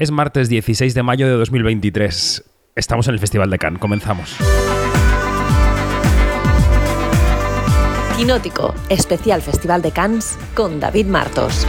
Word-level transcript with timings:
Es 0.00 0.10
martes 0.10 0.48
16 0.48 0.94
de 0.94 1.02
mayo 1.02 1.26
de 1.26 1.34
2023. 1.34 2.42
Estamos 2.74 3.06
en 3.08 3.12
el 3.12 3.20
Festival 3.20 3.50
de 3.50 3.58
Cannes. 3.58 3.78
Comenzamos. 3.78 4.34
Quinótico, 8.16 8.74
especial 8.88 9.42
Festival 9.42 9.82
de 9.82 9.90
Cannes 9.90 10.38
con 10.54 10.80
David 10.80 11.04
Martos. 11.04 11.66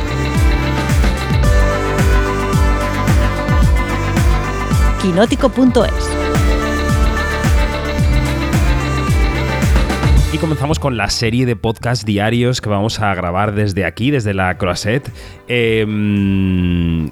Quinótico.es 5.01 5.91
Y 10.33 10.37
comenzamos 10.37 10.79
con 10.79 10.95
la 10.95 11.09
serie 11.09 11.45
de 11.45 11.57
podcast 11.57 12.05
diarios 12.05 12.61
que 12.61 12.69
vamos 12.69 13.01
a 13.01 13.13
grabar 13.13 13.53
desde 13.53 13.83
aquí, 13.83 14.09
desde 14.11 14.33
la 14.33 14.57
Croisette. 14.57 15.11
Em, 15.49 17.11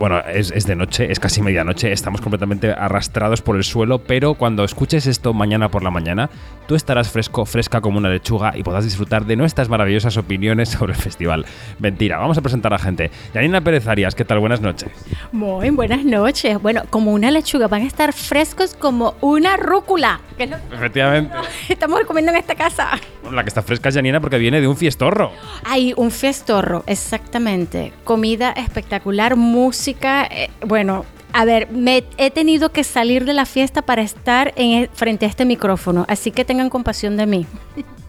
bueno, 0.00 0.18
es, 0.20 0.66
de 0.66 0.74
noche, 0.74 1.12
es 1.12 1.20
casi 1.20 1.42
medianoche, 1.42 1.92
estamos 1.92 2.22
completamente 2.22 2.72
arrastrados 2.72 3.42
por 3.42 3.56
el 3.56 3.64
suelo, 3.64 3.98
pero 3.98 4.32
cuando 4.32 4.64
escuches 4.64 5.06
esto 5.06 5.34
mañana 5.34 5.68
por 5.68 5.82
la 5.82 5.90
mañana, 5.90 6.30
tú 6.66 6.74
estarás 6.74 7.10
fresco, 7.10 7.44
fresca 7.44 7.82
como 7.82 7.98
una 7.98 8.08
lechuga 8.08 8.56
y 8.56 8.62
podrás 8.62 8.84
disfrutar 8.84 9.26
de 9.26 9.36
nuestras 9.36 9.68
maravillosas 9.68 10.16
opiniones 10.16 10.70
sobre 10.70 10.94
el 10.94 10.98
festival. 10.98 11.44
Mentira, 11.80 12.16
vamos 12.16 12.38
a 12.38 12.40
presentar 12.40 12.72
a 12.72 12.78
gente. 12.78 13.10
Yanina 13.34 13.60
Pérez 13.60 13.86
Arias, 13.88 14.14
¿qué 14.14 14.24
tal? 14.24 14.38
Buenas 14.38 14.62
noches. 14.62 14.88
Muy 15.32 15.68
buenas 15.68 16.02
noches. 16.02 16.58
Bueno, 16.62 16.84
como 16.88 17.12
una 17.12 17.30
lechuga, 17.30 17.68
van 17.68 17.82
a 17.82 17.86
estar 17.86 18.14
frescos 18.14 18.74
como 18.74 19.16
una 19.20 19.58
rúcula. 19.58 20.22
Efectivamente. 20.38 21.36
Estamos 21.68 22.00
comiendo 22.06 22.32
en 22.32 22.38
esta 22.38 22.54
casa. 22.54 22.92
La 23.32 23.42
que 23.42 23.48
está 23.48 23.62
fresca 23.62 23.88
es 23.88 23.94
Yanina 23.94 24.20
porque 24.20 24.38
viene 24.38 24.60
de 24.60 24.68
un 24.68 24.76
fiestorro. 24.76 25.32
Hay 25.64 25.94
un 25.96 26.10
fiestorro, 26.10 26.84
exactamente. 26.86 27.92
Comida 28.04 28.52
espectacular, 28.52 29.36
música 29.36 30.26
eh, 30.30 30.50
bueno, 30.66 31.04
a 31.32 31.44
ver, 31.44 31.70
me 31.70 32.04
he 32.18 32.30
tenido 32.30 32.70
que 32.70 32.84
salir 32.84 33.24
de 33.24 33.34
la 33.34 33.46
fiesta 33.46 33.82
para 33.82 34.02
estar 34.02 34.52
en, 34.56 34.84
e, 34.84 34.90
frente 34.92 35.26
a 35.26 35.28
este 35.28 35.44
micrófono, 35.44 36.04
así 36.08 36.30
que 36.30 36.44
tengan 36.44 36.70
compasión 36.70 37.16
de 37.16 37.26
mí. 37.26 37.46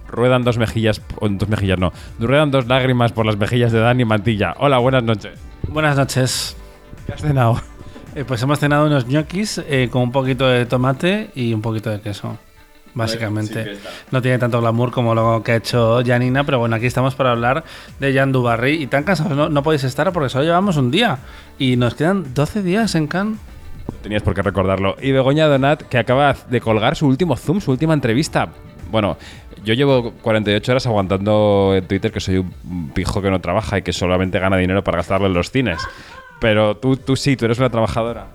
Ruedan 0.08 0.44
dos 0.44 0.58
mejillas, 0.58 1.02
dos 1.20 1.50
mejillas 1.50 1.80
no, 1.80 1.94
ruedan 2.20 2.52
dos 2.52 2.68
lágrimas 2.68 3.12
por 3.12 3.26
las 3.26 3.38
mejillas 3.38 3.72
de 3.72 3.80
Dani 3.80 4.06
Mantilla. 4.06 4.56
Hola, 4.60 4.80
buenas 4.80 5.04
noches. 5.04 5.40
Buenas 5.70 5.96
noches. 5.96 6.58
¿Qué 7.06 7.14
has 7.14 7.22
cenado? 7.22 7.62
Eh, 8.16 8.26
pues 8.26 8.42
hemos 8.44 8.60
cenado 8.60 8.88
unos 8.88 9.08
ñoquis 9.08 9.62
eh, 9.70 9.88
con 9.90 10.02
un 10.02 10.12
poquito 10.12 10.46
de 10.48 10.66
tomate 10.66 11.30
y 11.34 11.54
un 11.54 11.62
poquito 11.62 11.90
de 11.90 12.02
queso 12.02 12.38
básicamente. 12.94 13.78
no 14.12 14.22
tiene 14.22 14.38
tanto 14.38 14.60
glamour 14.60 14.92
como 14.92 15.16
lo 15.16 15.44
que 15.44 15.54
ha 15.54 15.56
hecho 15.56 16.02
Janina, 16.06 16.44
pero 16.44 16.60
bueno, 16.60 16.76
aquí 16.76 16.86
estamos 16.86 17.16
para 17.16 17.32
hablar 17.32 17.64
de 18.00 18.14
Jan 18.14 18.32
Dubarry. 18.32 18.82
Y 18.82 18.88
tan 18.88 19.04
cansados 19.04 19.52
no, 19.52 19.64
podéis 19.64 19.84
estar 19.84 20.12
porque 20.12 20.30
solo 20.30 20.46
llevamos 20.46 20.78
un 20.78 20.92
día 20.92 21.20
y 21.58 21.76
nos 21.76 21.96
quedan 21.96 22.34
12 22.34 22.64
días 22.64 22.96
en 22.96 23.08
Cannes. 23.08 23.40
Tenías 24.04 24.24
por 24.24 24.34
qué 24.34 24.42
recordarlo. 24.42 24.96
Y 25.02 25.12
Begoña 25.12 25.48
Donat, 25.48 25.84
que 25.84 25.98
acaba 25.98 26.36
de 26.50 26.62
colgar 26.62 26.96
su 26.96 27.08
último 27.08 27.36
Zoom, 27.36 27.62
su 27.62 27.72
última 27.72 27.94
entrevista. 27.94 28.50
Bueno, 28.90 29.18
yo 29.64 29.74
llevo 29.74 30.12
48 30.22 30.72
horas 30.72 30.86
aguantando 30.88 31.74
en 31.76 31.86
Twitter 31.88 32.12
que 32.12 32.20
soy 32.20 32.38
un 32.38 32.92
pijo 32.94 33.22
que 33.22 33.30
no 33.30 33.40
trabaja 33.42 33.78
y 33.78 33.82
que 33.82 33.94
solamente 33.94 34.40
gana 34.40 34.58
dinero 34.58 34.84
para 34.84 34.98
gastarlo 34.98 35.28
en 35.28 35.34
los 35.34 35.52
cines. 35.52 35.80
Pero 36.40 36.78
tú, 36.78 36.98
tú 36.98 37.16
sí, 37.16 37.36
tú 37.36 37.46
eres 37.46 37.60
una 37.60 37.70
trabajadora. 37.70 38.28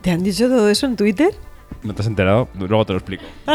¿Te 0.00 0.10
han 0.10 0.22
dicho 0.22 0.48
todo 0.48 0.68
eso 0.68 0.86
en 0.86 0.96
Twitter? 0.96 1.30
¿No 1.84 1.94
te 1.94 2.00
has 2.00 2.08
enterado? 2.08 2.48
Luego 2.58 2.86
te 2.86 2.94
lo 2.94 2.98
explico. 2.98 3.24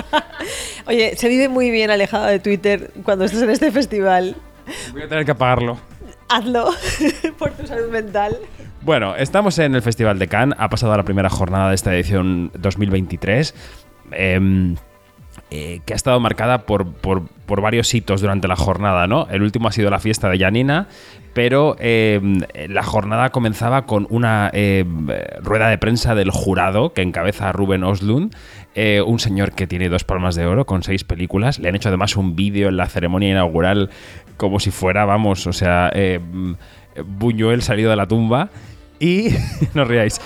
Oye, 0.85 1.15
se 1.17 1.27
vive 1.27 1.49
muy 1.49 1.71
bien 1.71 1.89
alejado 1.89 2.27
de 2.27 2.39
Twitter 2.39 2.91
cuando 3.03 3.25
estás 3.25 3.41
en 3.41 3.49
este 3.49 3.71
festival. 3.71 4.35
Voy 4.93 5.01
a 5.01 5.07
tener 5.09 5.25
que 5.25 5.31
apagarlo. 5.31 5.79
Hazlo 6.29 6.69
por 7.39 7.51
tu 7.51 7.65
salud 7.65 7.89
mental. 7.89 8.37
Bueno, 8.81 9.15
estamos 9.15 9.57
en 9.57 9.73
el 9.73 9.81
Festival 9.81 10.19
de 10.19 10.27
Cannes. 10.27 10.57
Ha 10.59 10.69
pasado 10.69 10.95
la 10.95 11.03
primera 11.03 11.29
jornada 11.29 11.69
de 11.69 11.75
esta 11.75 11.93
edición 11.93 12.51
2023. 12.53 13.55
Em, 14.11 14.75
eh, 15.51 15.81
que 15.85 15.93
ha 15.93 15.95
estado 15.95 16.19
marcada 16.19 16.65
por, 16.65 16.91
por, 16.91 17.27
por, 17.27 17.61
varios 17.61 17.93
hitos 17.93 18.21
durante 18.21 18.47
la 18.47 18.55
jornada, 18.55 19.07
¿no? 19.07 19.27
El 19.31 19.41
último 19.41 19.67
ha 19.67 19.71
sido 19.71 19.89
la 19.89 19.99
fiesta 19.99 20.29
de 20.29 20.37
Janina, 20.37 20.87
pero 21.39 21.77
eh, 21.79 22.19
la 22.67 22.83
jornada 22.83 23.29
comenzaba 23.29 23.85
con 23.85 24.07
una 24.09 24.49
eh, 24.51 24.83
rueda 25.41 25.69
de 25.69 25.77
prensa 25.77 26.13
del 26.13 26.31
jurado 26.31 26.91
que 26.91 27.01
encabeza 27.01 27.53
Ruben 27.53 27.85
Oslund, 27.85 28.35
eh, 28.75 29.01
un 29.01 29.19
señor 29.19 29.53
que 29.53 29.65
tiene 29.65 29.87
dos 29.87 30.03
palmas 30.03 30.35
de 30.35 30.45
oro 30.45 30.65
con 30.65 30.83
seis 30.83 31.05
películas. 31.05 31.57
Le 31.57 31.69
han 31.69 31.77
hecho 31.77 31.87
además 31.87 32.17
un 32.17 32.35
vídeo 32.35 32.67
en 32.67 32.75
la 32.75 32.87
ceremonia 32.87 33.29
inaugural 33.29 33.89
como 34.35 34.59
si 34.59 34.69
fuera, 34.69 35.05
vamos, 35.05 35.47
o 35.47 35.53
sea, 35.53 35.93
Buñuel 37.05 37.61
salido 37.61 37.89
de 37.89 37.95
la 37.95 38.05
tumba. 38.05 38.49
Y, 38.99 39.29
no 39.73 39.85
ríais. 39.85 40.19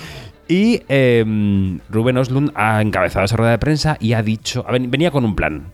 Y 0.48 0.80
Ruben 1.90 2.18
Oslund 2.18 2.50
ha 2.56 2.82
encabezado 2.82 3.24
esa 3.24 3.36
rueda 3.36 3.52
de 3.52 3.58
prensa 3.58 3.98
y 4.00 4.14
ha 4.14 4.22
dicho, 4.24 4.66
venía 4.68 5.12
con 5.12 5.24
un 5.24 5.36
plan. 5.36 5.66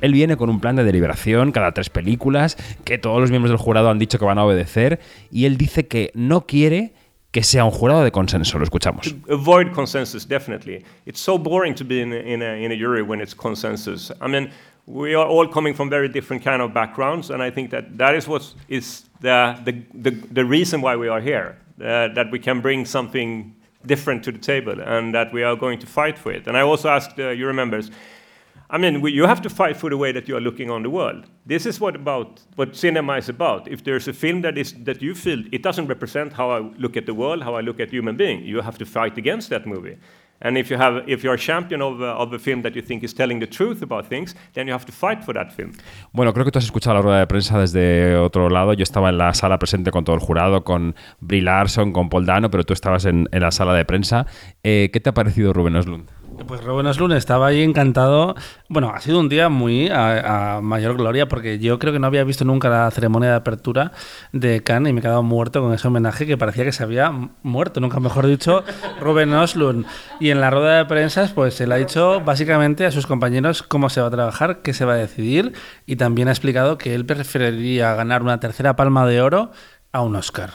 Él 0.00 0.12
viene 0.12 0.36
con 0.36 0.50
un 0.50 0.60
plan 0.60 0.76
de 0.76 0.84
deliberación 0.84 1.52
cada 1.52 1.72
tres 1.72 1.90
películas 1.90 2.56
que 2.84 2.98
todos 2.98 3.20
los 3.20 3.30
miembros 3.30 3.50
del 3.50 3.58
jurado 3.58 3.90
han 3.90 3.98
dicho 3.98 4.18
que 4.18 4.24
van 4.24 4.38
a 4.38 4.44
obedecer 4.44 5.00
y 5.30 5.44
él 5.46 5.56
dice 5.56 5.86
que 5.86 6.10
no 6.14 6.46
quiere 6.46 6.92
que 7.30 7.42
sea 7.42 7.64
un 7.64 7.70
jurado 7.70 8.04
de 8.04 8.10
consenso. 8.10 8.58
Lo 8.58 8.64
escuchamos. 8.64 9.14
Avoid 9.28 9.72
consensus, 9.72 10.26
definitely. 10.26 10.84
It's 11.06 11.20
so 11.20 11.38
boring 11.38 11.74
to 11.74 11.84
be 11.84 12.00
in 12.00 12.12
a, 12.12 12.16
in 12.16 12.72
a, 12.72 12.76
jury 12.76 13.02
when 13.02 13.20
it's 13.20 13.34
consensus. 13.34 14.10
I 14.20 14.28
mean, 14.28 14.50
we 14.86 15.14
are 15.14 15.26
all 15.26 15.46
coming 15.46 15.74
from 15.74 15.90
very 15.90 16.08
different 16.08 16.42
kind 16.42 16.62
of 16.62 16.72
backgrounds, 16.72 17.30
and 17.30 17.42
I 17.42 17.50
think 17.50 17.70
that 17.70 17.98
that 17.98 18.14
is 18.14 18.26
what 18.26 18.54
is 18.68 19.04
the, 19.20 19.58
the, 19.64 19.82
the, 19.92 20.10
the 20.32 20.44
reason 20.44 20.80
why 20.80 20.96
we 20.96 21.08
are 21.08 21.20
here, 21.20 21.58
uh, 21.80 22.08
that 22.14 22.30
we 22.30 22.38
can 22.38 22.62
bring 22.62 22.86
something 22.86 23.54
different 23.84 24.24
to 24.24 24.32
the 24.32 24.38
table, 24.38 24.80
and 24.80 25.14
that 25.14 25.32
we 25.32 25.42
are 25.42 25.56
going 25.56 25.78
to 25.80 25.86
fight 25.86 26.18
for 26.18 26.32
it. 26.32 26.46
And 26.46 26.56
I 26.56 26.62
also 26.62 26.88
asked 26.88 27.18
uh, 27.18 27.28
your 27.28 27.52
members, 27.52 27.90
I 28.70 28.76
mean, 28.76 29.00
we, 29.00 29.12
you 29.12 29.26
have 29.26 29.40
to 29.42 29.48
fight 29.48 29.78
for 29.78 29.88
the 29.88 29.96
way 29.96 30.12
that 30.12 30.28
you 30.28 30.36
are 30.36 30.42
looking 30.42 30.70
on 30.70 30.82
the 30.82 30.90
world. 30.90 31.24
This 31.46 31.64
is 31.64 31.80
what 31.80 31.96
about 31.96 32.40
what 32.56 32.76
cinema 32.76 33.16
is 33.16 33.30
about. 33.30 33.66
If 33.66 33.84
there's 33.84 34.08
a 34.08 34.12
film 34.12 34.42
that 34.42 34.58
is 34.58 34.74
that 34.84 35.00
you 35.00 35.14
feel 35.14 35.42
it 35.52 35.62
doesn't 35.62 35.86
represent 35.86 36.34
how 36.34 36.50
I 36.50 36.58
look 36.76 36.96
at 36.96 37.06
the 37.06 37.14
world, 37.14 37.42
how 37.42 37.54
I 37.54 37.62
look 37.62 37.80
at 37.80 37.90
human 37.90 38.16
being, 38.16 38.44
you 38.44 38.60
have 38.60 38.76
to 38.78 38.84
fight 38.84 39.16
against 39.16 39.48
that 39.48 39.66
movie. 39.66 39.96
And 40.40 40.56
if 40.56 40.70
you 40.70 40.76
have, 40.76 41.02
if 41.08 41.24
you're 41.24 41.34
a 41.34 41.38
champion 41.38 41.82
of, 41.82 42.00
uh, 42.00 42.14
of 42.16 42.32
a 42.32 42.38
film 42.38 42.62
that 42.62 42.76
you 42.76 42.82
think 42.82 43.02
is 43.02 43.12
telling 43.12 43.40
the 43.40 43.46
truth 43.46 43.82
about 43.82 44.06
things, 44.06 44.36
then 44.52 44.68
you 44.68 44.72
have 44.72 44.86
to 44.86 44.92
fight 44.92 45.24
for 45.24 45.34
that 45.34 45.50
film. 45.50 45.72
Bueno, 46.12 46.32
creo 46.32 46.44
que 46.44 46.52
tú 46.52 46.58
has 46.58 46.64
escuchado 46.64 46.94
la 46.94 47.02
rueda 47.02 47.18
de 47.18 47.26
prensa 47.26 47.58
desde 47.58 48.16
otro 48.16 48.48
lado. 48.48 48.72
Yo 48.74 48.84
estaba 48.84 49.08
en 49.08 49.18
la 49.18 49.34
sala 49.34 49.58
presente 49.58 49.90
con 49.90 50.04
todo 50.04 50.14
el 50.14 50.20
jurado, 50.20 50.62
con 50.62 50.94
Brie 51.20 51.42
Larson, 51.42 51.92
con 51.92 52.08
Paul 52.08 52.26
Dano, 52.26 52.50
pero 52.50 52.64
tú 52.64 52.72
estabas 52.72 53.04
en, 53.06 53.28
en 53.32 53.40
la 53.40 53.50
sala 53.50 53.72
de 53.74 53.84
prensa. 53.84 54.26
Eh, 54.62 54.90
¿Qué 54.92 55.00
te 55.00 55.10
ha 55.10 55.14
parecido 55.14 55.52
Rubén 55.52 55.74
Oslund? 55.74 56.08
Pues 56.46 56.62
Rubén 56.64 56.86
Oslund 56.86 57.14
estaba 57.14 57.48
ahí 57.48 57.62
encantado. 57.62 58.34
Bueno, 58.68 58.90
ha 58.94 59.00
sido 59.00 59.20
un 59.20 59.28
día 59.28 59.48
muy 59.48 59.88
a, 59.90 60.60
mayor 60.62 60.96
gloria 60.96 61.26
porque 61.28 61.58
yo 61.58 61.78
creo 61.78 61.92
que 61.92 61.98
no 61.98 62.06
había 62.06 62.24
visto 62.24 62.44
nunca 62.44 62.68
la 62.68 62.90
ceremonia 62.90 63.30
de 63.30 63.36
apertura 63.36 63.92
de 64.32 64.62
Cannes 64.62 64.90
y 64.90 64.92
me 64.92 65.00
he 65.00 65.02
quedado 65.02 65.22
muerto 65.22 65.60
con 65.60 65.74
ese 65.74 65.88
homenaje 65.88 66.26
que 66.26 66.38
parecía 66.38 66.64
que 66.64 66.72
se 66.72 66.82
había 66.82 67.10
muerto, 67.42 67.80
nunca 67.80 68.00
mejor 68.00 68.26
dicho, 68.26 68.64
Rubén 69.00 69.32
Oslund. 69.34 69.86
Y 70.20 70.30
en 70.30 70.40
la 70.40 70.50
rueda 70.50 70.78
de 70.78 70.84
prensa, 70.84 71.30
pues 71.34 71.60
él 71.60 71.72
ha 71.72 71.76
dicho 71.76 72.20
básicamente 72.20 72.86
a 72.86 72.90
sus 72.90 73.06
compañeros 73.06 73.62
cómo 73.62 73.90
se 73.90 74.00
va 74.00 74.06
a 74.06 74.10
trabajar, 74.10 74.62
qué 74.62 74.72
se 74.72 74.84
va 74.84 74.94
a 74.94 74.96
decidir 74.96 75.52
y 75.86 75.96
también 75.96 76.28
ha 76.28 76.32
explicado 76.32 76.78
que 76.78 76.94
él 76.94 77.04
preferiría 77.04 77.94
ganar 77.94 78.22
una 78.22 78.40
tercera 78.40 78.76
palma 78.76 79.06
de 79.06 79.20
oro 79.20 79.50
a 79.92 80.02
un 80.02 80.16
Oscar. 80.16 80.50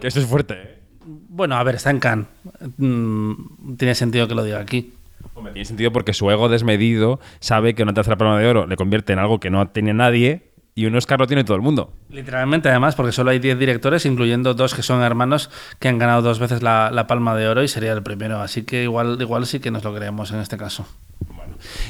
Que 0.00 0.08
eso 0.08 0.18
es 0.18 0.26
fuerte, 0.26 0.54
¿eh? 0.54 0.81
Bueno, 1.04 1.56
a 1.56 1.62
ver, 1.62 1.76
está 1.76 1.90
en 1.90 2.00
Cannes. 2.00 2.26
Mm, 2.76 3.76
tiene 3.76 3.94
sentido 3.94 4.28
que 4.28 4.34
lo 4.34 4.44
diga 4.44 4.60
aquí. 4.60 4.92
tiene 5.52 5.64
sentido 5.64 5.92
porque 5.92 6.12
su 6.12 6.30
ego 6.30 6.48
desmedido 6.48 7.20
sabe 7.40 7.74
que 7.74 7.82
una 7.82 7.94
tercera 7.94 8.16
palma 8.16 8.38
de 8.38 8.46
oro 8.46 8.66
le 8.66 8.76
convierte 8.76 9.12
en 9.12 9.18
algo 9.18 9.40
que 9.40 9.50
no 9.50 9.68
tiene 9.68 9.94
nadie 9.94 10.52
y 10.74 10.86
un 10.86 10.96
Oscar 10.96 11.20
lo 11.20 11.26
tiene 11.26 11.44
todo 11.44 11.56
el 11.56 11.62
mundo. 11.62 11.92
Literalmente, 12.08 12.68
además, 12.70 12.94
porque 12.94 13.12
solo 13.12 13.30
hay 13.30 13.38
10 13.38 13.58
directores, 13.58 14.06
incluyendo 14.06 14.54
dos 14.54 14.74
que 14.74 14.82
son 14.82 15.02
hermanos 15.02 15.50
que 15.78 15.88
han 15.88 15.98
ganado 15.98 16.22
dos 16.22 16.38
veces 16.38 16.62
la, 16.62 16.90
la 16.90 17.06
palma 17.06 17.36
de 17.36 17.46
oro 17.46 17.62
y 17.62 17.68
sería 17.68 17.92
el 17.92 18.02
primero. 18.02 18.40
Así 18.40 18.62
que 18.62 18.84
igual, 18.84 19.18
igual 19.20 19.46
sí 19.46 19.60
que 19.60 19.70
nos 19.70 19.84
lo 19.84 19.94
creemos 19.94 20.30
en 20.32 20.40
este 20.40 20.56
caso. 20.56 20.86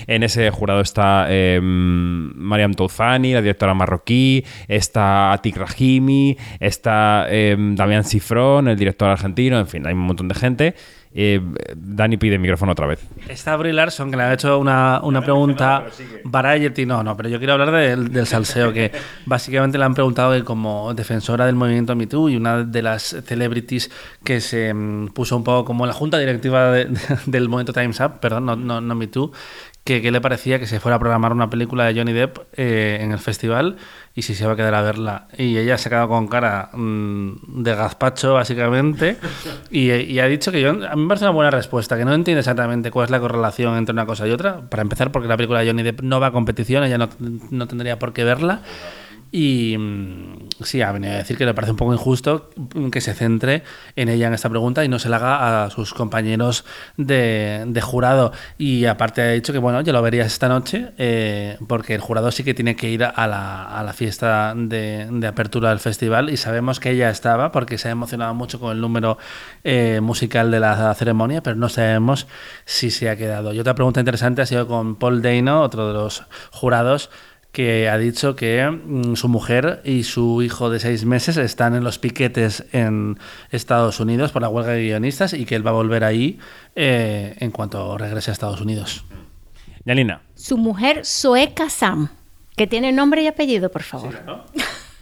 En 0.06 0.22
ese 0.22 0.50
jurado 0.50 0.80
está 0.80 1.26
eh, 1.28 1.60
Mariam 1.62 2.74
Touzani, 2.74 3.32
la 3.32 3.42
directora 3.42 3.74
marroquí, 3.74 4.44
está 4.68 5.32
Atik 5.32 5.56
Rahimi, 5.56 6.36
está 6.60 7.26
eh, 7.28 7.56
Damián 7.58 8.04
Cifrón, 8.04 8.68
el 8.68 8.76
director 8.76 9.08
argentino, 9.08 9.58
en 9.58 9.66
fin, 9.66 9.86
hay 9.86 9.94
un 9.94 10.00
montón 10.00 10.28
de 10.28 10.34
gente. 10.34 10.74
Eh, 11.14 11.40
Dani 11.76 12.16
pide 12.16 12.38
micrófono 12.38 12.72
otra 12.72 12.86
vez. 12.86 13.00
Está 13.28 13.56
Brie 13.56 13.72
Larson, 13.72 14.10
que 14.10 14.16
le 14.16 14.22
ha 14.22 14.32
hecho 14.32 14.58
una, 14.58 15.00
una 15.02 15.20
pregunta. 15.20 15.84
Variety, 16.24 16.86
no, 16.86 17.02
no, 17.02 17.16
pero 17.16 17.28
yo 17.28 17.38
quiero 17.38 17.52
hablar 17.52 17.70
del, 17.70 18.10
del 18.12 18.26
salseo, 18.26 18.72
que 18.72 18.92
básicamente 19.26 19.76
le 19.76 19.84
han 19.84 19.94
preguntado 19.94 20.32
que 20.32 20.42
como 20.42 20.94
defensora 20.94 21.44
del 21.44 21.54
movimiento 21.54 21.94
Me 21.94 22.06
Too 22.06 22.30
y 22.30 22.36
una 22.36 22.64
de 22.64 22.82
las 22.82 23.02
celebrities 23.26 23.90
que 24.24 24.40
se 24.40 24.72
mm, 24.72 25.08
puso 25.08 25.36
un 25.36 25.44
poco 25.44 25.66
como 25.66 25.86
la 25.86 25.92
junta 25.92 26.18
directiva 26.18 26.72
del 27.26 27.48
movimiento 27.48 27.72
Time's 27.74 28.00
Up, 28.00 28.20
perdón, 28.20 28.46
no, 28.46 28.56
no, 28.56 28.80
no 28.80 28.94
Me 28.94 29.06
Too, 29.06 29.32
que 29.84 30.00
qué 30.00 30.12
le 30.12 30.20
parecía 30.20 30.58
que 30.60 30.66
se 30.66 30.78
fuera 30.78 30.96
a 30.96 30.98
programar 30.98 31.32
una 31.32 31.50
película 31.50 31.84
de 31.84 31.94
Johnny 31.98 32.12
Depp 32.12 32.38
eh, 32.56 32.98
en 33.00 33.10
el 33.10 33.18
festival 33.18 33.76
y 34.14 34.22
si 34.22 34.34
se 34.34 34.44
iba 34.44 34.52
a 34.52 34.56
quedar 34.56 34.74
a 34.74 34.82
verla. 34.82 35.26
Y 35.36 35.56
ella 35.58 35.76
se 35.76 35.88
ha 35.88 35.90
quedado 35.90 36.08
con 36.08 36.28
cara 36.28 36.70
mm, 36.72 37.62
de 37.62 37.74
gazpacho, 37.74 38.34
básicamente, 38.34 39.16
y, 39.70 39.90
y 39.90 40.20
ha 40.20 40.26
dicho 40.26 40.52
que 40.52 40.60
yo, 40.60 40.70
a 40.70 40.72
mí 40.72 41.02
me 41.02 41.08
parece 41.08 41.24
una 41.24 41.32
buena 41.32 41.50
respuesta, 41.50 41.96
que 41.96 42.04
no 42.04 42.14
entiende 42.14 42.40
exactamente 42.40 42.90
cuál 42.90 43.06
es 43.06 43.10
la 43.10 43.20
correlación 43.20 43.76
entre 43.76 43.92
una 43.92 44.06
cosa 44.06 44.26
y 44.28 44.30
otra. 44.30 44.60
Para 44.68 44.82
empezar, 44.82 45.10
porque 45.10 45.28
la 45.28 45.36
película 45.36 45.60
de 45.60 45.66
Johnny 45.66 45.82
Depp 45.82 46.02
no 46.02 46.20
va 46.20 46.28
a 46.28 46.32
competición, 46.32 46.84
ella 46.84 46.98
no, 46.98 47.08
no 47.50 47.66
tendría 47.66 47.98
por 47.98 48.12
qué 48.12 48.22
verla. 48.22 48.62
Y 49.34 49.76
mm, 49.78 50.48
sí, 50.62 50.82
ha 50.82 50.92
venido 50.92 51.14
a 51.14 51.16
decir 51.16 51.38
que 51.38 51.46
le 51.46 51.54
parece 51.54 51.72
un 51.72 51.78
poco 51.78 51.94
injusto 51.94 52.50
que 52.92 53.00
se 53.00 53.14
centre 53.14 53.62
en 53.96 54.10
ella 54.10 54.28
en 54.28 54.34
esta 54.34 54.50
pregunta 54.50 54.84
y 54.84 54.88
no 54.88 54.98
se 54.98 55.08
la 55.08 55.16
haga 55.16 55.64
a 55.64 55.70
sus 55.70 55.94
compañeros 55.94 56.66
de, 56.98 57.64
de 57.66 57.80
jurado. 57.80 58.32
Y 58.58 58.84
aparte 58.84 59.22
ha 59.22 59.30
dicho 59.30 59.54
que, 59.54 59.58
bueno, 59.58 59.80
ya 59.80 59.94
lo 59.94 60.02
verías 60.02 60.26
esta 60.26 60.48
noche, 60.48 60.92
eh, 60.98 61.56
porque 61.66 61.94
el 61.94 62.02
jurado 62.02 62.30
sí 62.30 62.44
que 62.44 62.52
tiene 62.52 62.76
que 62.76 62.90
ir 62.90 63.04
a 63.04 63.26
la, 63.26 63.64
a 63.64 63.82
la 63.82 63.94
fiesta 63.94 64.52
de, 64.54 65.08
apertura 65.26 65.70
del 65.70 65.80
festival 65.80 66.28
y 66.28 66.36
sabemos 66.36 66.78
que 66.78 66.90
ella 66.90 67.08
estaba 67.08 67.52
porque 67.52 67.78
se 67.78 67.88
ha 67.88 67.92
emocionado 67.92 68.34
mucho 68.34 68.60
con 68.60 68.72
el 68.72 68.80
número 68.82 69.16
eh, 69.64 70.00
musical 70.02 70.50
de 70.50 70.60
la 70.60 70.94
ceremonia, 70.94 71.42
pero 71.42 71.56
no 71.56 71.70
sabemos 71.70 72.26
si 72.66 72.90
se 72.90 73.08
ha 73.08 73.16
quedado. 73.16 73.54
Y 73.54 73.60
otra 73.60 73.74
pregunta 73.74 74.00
interesante 74.00 74.42
ha 74.42 74.46
sido 74.46 74.66
con 74.66 74.96
Paul 74.96 75.22
Dano, 75.22 75.62
otro 75.62 75.88
de 75.88 75.94
los 75.94 76.24
jurados 76.50 77.08
que 77.52 77.88
ha 77.88 77.98
dicho 77.98 78.34
que 78.34 78.66
mm, 78.68 79.14
su 79.14 79.28
mujer 79.28 79.82
y 79.84 80.04
su 80.04 80.42
hijo 80.42 80.70
de 80.70 80.80
seis 80.80 81.04
meses 81.04 81.36
están 81.36 81.74
en 81.74 81.84
los 81.84 81.98
piquetes 81.98 82.64
en 82.72 83.18
Estados 83.50 84.00
Unidos 84.00 84.32
por 84.32 84.42
la 84.42 84.48
huelga 84.48 84.72
de 84.72 84.82
guionistas 84.82 85.34
y 85.34 85.44
que 85.44 85.54
él 85.54 85.64
va 85.64 85.70
a 85.70 85.74
volver 85.74 86.02
ahí 86.02 86.38
eh, 86.74 87.36
en 87.38 87.50
cuanto 87.50 87.96
regrese 87.98 88.30
a 88.30 88.32
Estados 88.32 88.60
Unidos. 88.62 89.04
Yanina, 89.84 90.22
Su 90.34 90.56
mujer, 90.56 91.04
Zoe 91.04 91.52
Kazan, 91.54 92.10
que 92.56 92.66
tiene 92.66 92.92
nombre 92.92 93.22
y 93.22 93.26
apellido, 93.26 93.70
por 93.70 93.82
favor. 93.82 94.14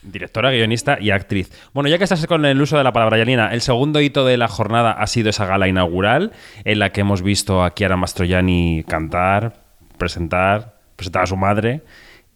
directora, 0.02 0.50
guionista 0.50 0.98
y 1.00 1.10
actriz. 1.10 1.50
Bueno, 1.72 1.88
ya 1.88 1.98
que 1.98 2.04
estás 2.04 2.26
con 2.26 2.44
el 2.44 2.60
uso 2.60 2.78
de 2.78 2.84
la 2.84 2.92
palabra 2.92 3.18
Yanina, 3.18 3.52
el 3.52 3.60
segundo 3.60 4.00
hito 4.00 4.24
de 4.24 4.36
la 4.36 4.48
jornada 4.48 4.92
ha 4.92 5.06
sido 5.06 5.30
esa 5.30 5.46
gala 5.46 5.68
inaugural 5.68 6.32
en 6.64 6.78
la 6.78 6.90
que 6.90 7.02
hemos 7.02 7.22
visto 7.22 7.62
a 7.62 7.74
Chiara 7.74 7.96
Mastroianni 7.96 8.84
cantar, 8.88 9.62
presentar, 9.98 10.80
presentar 10.96 11.22
a 11.22 11.26
su 11.26 11.36
madre. 11.36 11.82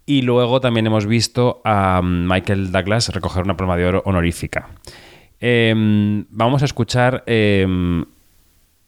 Y 0.06 0.22
luego 0.22 0.60
también 0.60 0.86
hemos 0.86 1.06
visto 1.06 1.60
a 1.64 2.00
mm, 2.02 2.30
Michael 2.30 2.72
Douglas 2.72 3.08
recoger 3.08 3.44
una 3.44 3.56
palma 3.56 3.76
de 3.76 3.86
oro 3.86 4.02
honorífica. 4.04 4.68
Em, 5.40 6.24
vamos 6.30 6.62
a 6.62 6.64
escuchar. 6.66 7.22
em, 7.26 8.04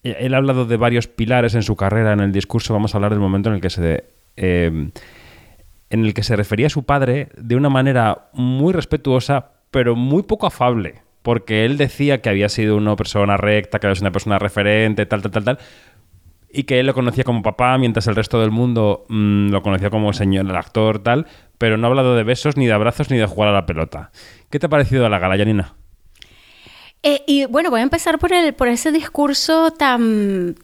él 0.03 0.35
ha 0.35 0.37
hablado 0.37 0.67
de 0.67 0.77
varios 0.77 1.09
pilares 1.09 1.55
en 1.55 1.63
su 1.63 1.75
carrera 1.75 2.13
en 2.13 2.21
el 2.21 2.33
discurso. 2.33 2.75
Vamos 2.75 2.95
a 2.95 2.99
hablar 2.99 3.13
del 3.13 3.21
momento 3.21 3.49
en 3.49 3.57
el 3.57 3.61
que 3.61 3.71
se. 3.71 4.05
em, 4.37 4.91
en 5.89 6.05
el 6.05 6.15
que 6.15 6.23
se 6.23 6.35
refería 6.37 6.67
a 6.67 6.71
su 6.71 6.83
padre 6.85 7.29
de 7.37 7.55
una 7.57 7.69
manera 7.69 8.29
muy 8.33 8.73
respetuosa, 8.73 9.53
pero 9.71 9.95
muy 9.95 10.23
poco 10.25 10.47
afable. 10.47 11.03
Porque 11.23 11.65
él 11.65 11.77
decía 11.77 12.21
que 12.21 12.29
había 12.29 12.49
sido 12.49 12.77
una 12.77 12.97
persona 12.97 13.37
recta, 13.37 13.79
que 13.79 13.87
había 13.87 13.95
sido 13.97 14.07
una 14.07 14.13
persona 14.13 14.39
referente, 14.39 15.07
tal, 15.07 15.23
tal, 15.23 15.31
tal, 15.33 15.45
tal. 15.45 15.59
Y 16.58 16.64
que 16.64 16.81
él 16.81 16.87
lo 16.87 16.94
conocía 16.94 17.23
como 17.23 17.43
papá, 17.43 17.76
mientras 17.76 18.06
el 18.06 18.17
resto 18.17 18.41
del 18.41 18.50
mundo 18.50 19.05
mm, 19.11 19.50
lo 19.50 19.61
conocía 19.61 19.91
como 19.91 20.14
señor, 20.14 20.47
el 20.47 20.56
actor, 20.56 21.00
tal. 21.00 21.26
Pero 21.58 21.76
no 21.76 21.87
ha 21.87 21.91
hablado 21.91 22.17
de 22.17 22.25
besos, 22.25 22.56
ni 22.56 22.67
de 22.67 22.73
abrazos, 22.73 23.11
ni 23.11 23.19
de 23.19 23.26
jugar 23.26 23.50
a 23.50 23.53
la 23.53 23.67
pelota. 23.67 24.11
¿Qué 24.49 24.58
te 24.58 24.64
ha 24.64 24.70
parecido 24.70 25.06
la 25.11 25.19
gala, 25.19 25.37
Janina? 25.37 25.75
Eh, 27.03 27.23
y 27.26 27.44
bueno, 27.44 27.70
voy 27.70 27.81
a 27.81 27.82
empezar 27.82 28.19
por, 28.19 28.32
el, 28.32 28.55
por 28.55 28.69
ese 28.69 28.91
discurso 28.91 29.70
tan, 29.70 30.56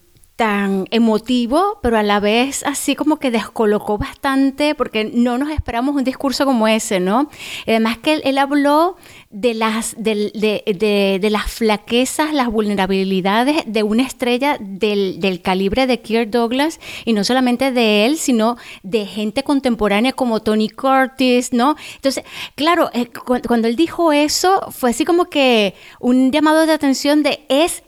tan 0.43 0.87
emotivo, 0.91 1.79
pero 1.83 1.97
a 1.97 2.03
la 2.03 2.19
vez 2.19 2.65
así 2.67 2.97
como 2.97 3.19
que 3.21 3.31
descolocó 3.31 3.97
bastante, 3.97 4.75
porque 4.75 5.05
no 5.05 5.39
nos 5.39 5.51
esperamos 5.51 5.95
un 5.95 6.03
discurso 6.03 6.45
como 6.45 6.67
ese, 6.67 6.99
¿no? 6.99 7.31
Además 7.65 7.99
que 7.99 8.15
él, 8.25 8.39
habló 8.39 8.97
de 9.31 9.55
las, 9.55 9.95
de, 9.97 10.33
de- 10.35 11.31
las 11.31 11.49
flaquezas, 11.49 12.35
las 12.35 12.49
vulnerabilidades 12.49 13.63
de 13.67 13.85
una 13.85 14.03
estrella 14.03 14.57
del, 14.59 15.21
del 15.21 15.43
calibre 15.43 15.87
de 15.87 16.01
Kirk 16.01 16.31
Douglas, 16.31 16.81
y 17.05 17.13
no 17.13 17.23
solamente 17.23 17.71
de 17.71 18.05
él, 18.07 18.17
sino 18.19 18.57
de 18.83 19.07
gente 19.07 19.45
contemporánea 19.45 20.13
como 20.13 20.41
Tony 20.41 20.69
Curtis, 20.69 21.53
¿no? 21.53 21.77
Entonces, 21.95 22.25
claro, 22.57 22.91
eh, 22.95 23.07
cu- 23.07 23.39
cuando 23.47 23.69
él 23.69 23.77
dijo 23.77 24.13
eso, 24.13 24.73
fue 24.73 24.91
así 24.91 25.05
como 25.05 25.27
que 25.27 25.75
un 26.01 26.33
llamado 26.33 26.67
de 26.67 26.73
atención 26.73 27.23
de 27.23 27.45
es 27.49 27.85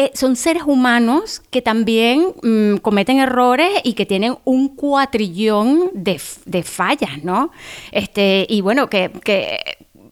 eh, 0.00 0.12
son 0.14 0.36
seres 0.36 0.62
humanos 0.64 1.42
que 1.50 1.60
también 1.60 2.32
mm, 2.40 2.76
cometen 2.76 3.18
errores 3.18 3.68
y 3.82 3.94
que 3.94 4.06
tienen 4.06 4.36
un 4.44 4.76
cuatrillón 4.76 5.90
de, 5.92 6.20
de 6.46 6.62
fallas, 6.62 7.24
¿no? 7.24 7.50
Este, 7.90 8.46
y 8.48 8.60
bueno, 8.60 8.88
que, 8.88 9.10
que 9.24 9.58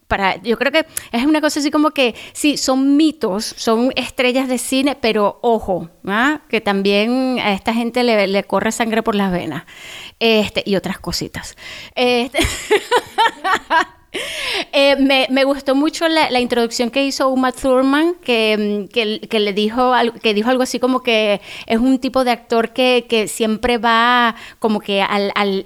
para, 0.09 0.43
yo 0.43 0.59
creo 0.59 0.73
que 0.73 0.87
es 1.13 1.25
una 1.25 1.41
cosa 1.41 1.61
así 1.61 1.71
como 1.71 1.93
que 1.93 2.17
sí, 2.33 2.57
son 2.57 2.97
mitos, 2.97 3.45
son 3.45 3.93
estrellas 3.97 4.49
de 4.49 4.59
cine, 4.59 4.97
pero 5.01 5.39
ojo, 5.43 5.89
¿ah? 6.05 6.41
que 6.49 6.61
también 6.61 7.39
a 7.41 7.53
esta 7.53 7.73
gente 7.73 8.03
le, 8.03 8.27
le 8.27 8.43
corre 8.45 8.73
sangre 8.73 9.05
por 9.05 9.15
las 9.15 9.31
venas 9.31 9.65
este, 10.19 10.65
y 10.67 10.77
otras 10.77 10.99
cositas. 10.99 11.57
Este, 11.95 12.39
Eh, 14.73 14.97
me, 15.31 15.45
gustó 15.45 15.75
mucho 15.75 16.07
la, 16.09 16.41
introducción 16.41 16.91
que 16.91 17.05
hizo 17.05 17.29
Uma 17.29 17.53
Thurman, 17.53 18.15
que, 18.23 18.87
mm, 18.89 19.29
que, 19.29 19.41
le 19.41 19.53
dijo, 19.53 19.93
que 20.23 20.35
dijo 20.35 20.51
algo 20.51 20.63
así 20.63 20.79
como 20.79 21.01
que 21.03 21.41
es 21.67 21.79
un 21.79 21.99
tipo 21.99 22.25
de 22.25 22.31
actor 22.31 22.73
que, 22.73 23.07
que 23.09 23.29
siempre 23.29 23.79
va 23.79 24.35
como 24.59 24.81
que 24.81 25.03
al, 25.03 25.33
al- 25.35 25.63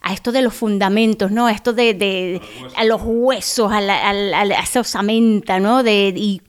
a 0.00 0.12
esto 0.12 0.30
de 0.32 0.42
los 0.42 0.54
fundamentos, 0.54 1.30
¿no? 1.30 1.46
A 1.46 1.52
esto 1.52 1.72
de, 1.72 1.92
de- 1.94 2.40
a 2.76 2.84
los 2.84 3.00
huesos, 3.04 3.72
a, 3.72 3.80
la, 3.80 4.08
a 4.08 4.12
la- 4.12 4.40
a 4.58 4.62
esa 4.62 4.80
osamenta, 4.80 5.58
¿no? 5.58 5.82
De, 5.82 6.12
y- 6.16 6.40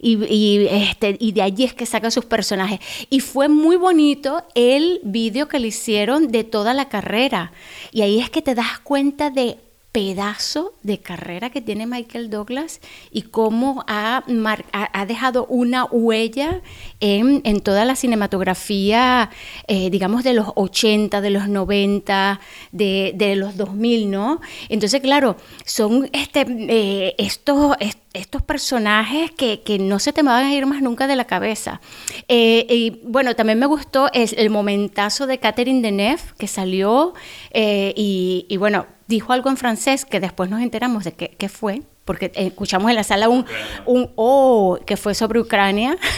y, 0.00 0.66
este, 0.70 1.16
y 1.18 1.32
de 1.32 1.42
allí 1.42 1.64
es 1.64 1.74
que 1.74 1.86
saca 1.86 2.10
sus 2.10 2.24
personajes. 2.24 2.80
Y 3.10 3.20
fue 3.20 3.48
muy 3.48 3.76
bonito 3.76 4.42
el 4.54 5.00
vídeo 5.02 5.48
que 5.48 5.58
le 5.58 5.68
hicieron 5.68 6.28
de 6.28 6.44
toda 6.44 6.74
la 6.74 6.88
carrera. 6.88 7.52
Y 7.92 8.02
ahí 8.02 8.20
es 8.20 8.30
que 8.30 8.42
te 8.42 8.54
das 8.54 8.78
cuenta 8.80 9.30
de 9.30 9.58
pedazo 9.94 10.72
de 10.82 10.98
carrera 10.98 11.50
que 11.50 11.60
tiene 11.60 11.86
Michael 11.86 12.28
Douglas 12.28 12.80
y 13.12 13.22
cómo 13.22 13.84
ha, 13.86 14.24
ha, 14.72 15.06
dejado 15.06 15.46
una 15.46 15.84
huella 15.84 16.62
en, 16.98 17.40
en 17.44 17.60
toda 17.60 17.84
la 17.84 17.94
cinematografía, 17.94 19.30
eh, 19.68 19.90
digamos, 19.90 20.24
de 20.24 20.34
los 20.34 20.48
80, 20.56 21.20
de 21.20 21.30
los 21.30 21.46
90, 21.48 22.40
de, 22.72 23.12
de 23.14 23.36
los 23.36 23.56
2000, 23.56 24.10
¿no? 24.10 24.40
Entonces, 24.68 25.00
claro, 25.00 25.36
son 25.64 26.10
este, 26.12 26.44
eh, 26.48 27.14
estos, 27.18 27.76
est- 27.78 28.00
estos 28.14 28.42
personajes 28.42 29.30
que, 29.30 29.60
que 29.60 29.78
no 29.78 30.00
se 30.00 30.12
te 30.12 30.24
van 30.24 30.44
a 30.44 30.52
ir 30.52 30.66
más 30.66 30.82
nunca 30.82 31.06
de 31.06 31.14
la 31.14 31.26
cabeza. 31.26 31.80
Eh, 32.26 32.66
y 32.68 32.98
bueno, 33.04 33.36
también 33.36 33.60
me 33.60 33.66
gustó 33.66 34.10
es 34.12 34.32
el 34.32 34.50
momentazo 34.50 35.28
de 35.28 35.38
Catherine 35.38 35.82
Deneuve 35.82 36.20
que 36.36 36.48
salió 36.48 37.14
y, 37.54 38.46
y 38.48 38.56
bueno, 38.56 38.86
dijo 39.06 39.32
algo 39.32 39.50
en 39.50 39.56
francés 39.56 40.04
que 40.04 40.20
después 40.20 40.50
nos 40.50 40.60
enteramos 40.62 41.04
de 41.04 41.12
qué, 41.12 41.30
qué 41.38 41.48
fue, 41.48 41.82
porque 42.04 42.26
eh, 42.34 42.46
escuchamos 42.48 42.90
en 42.90 42.96
la 42.96 43.04
sala 43.04 43.28
un, 43.28 43.46
un 43.86 44.10
oh 44.16 44.78
que 44.86 44.96
fue 44.96 45.14
sobre 45.14 45.40
Ucrania, 45.40 45.96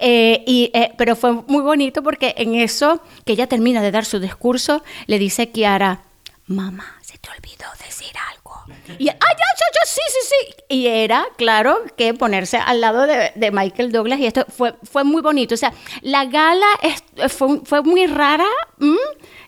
Eh, 0.00 0.44
y, 0.46 0.70
eh, 0.74 0.92
pero 0.96 1.16
fue 1.16 1.32
muy 1.32 1.62
bonito 1.62 2.02
porque 2.02 2.34
en 2.36 2.54
eso 2.54 3.00
que 3.24 3.32
ella 3.32 3.46
termina 3.46 3.82
de 3.82 3.90
dar 3.90 4.04
su 4.04 4.18
discurso, 4.20 4.82
le 5.06 5.18
dice 5.18 5.50
Kiara, 5.50 6.02
mamá, 6.46 6.96
se 7.02 7.18
te 7.18 7.28
olvidó 7.30 7.66
decir 7.84 8.12
algo. 8.32 8.38
Y, 8.98 9.08
ah, 9.08 9.14
ya, 9.14 9.26
yo, 9.28 9.66
yo, 9.72 9.80
sí, 9.86 10.00
sí, 10.08 10.28
sí. 10.28 10.54
Y 10.68 10.86
era, 10.86 11.24
claro, 11.36 11.78
que 11.96 12.12
ponerse 12.14 12.58
al 12.58 12.80
lado 12.80 13.06
de, 13.06 13.32
de 13.34 13.50
Michael 13.50 13.92
Douglas 13.92 14.18
y 14.20 14.26
esto 14.26 14.44
fue, 14.48 14.74
fue 14.82 15.04
muy 15.04 15.22
bonito. 15.22 15.54
O 15.54 15.58
sea, 15.58 15.72
la 16.02 16.26
gala 16.26 16.66
es- 16.82 17.32
fue, 17.32 17.60
fue 17.64 17.82
muy 17.82 18.06
rara. 18.06 18.46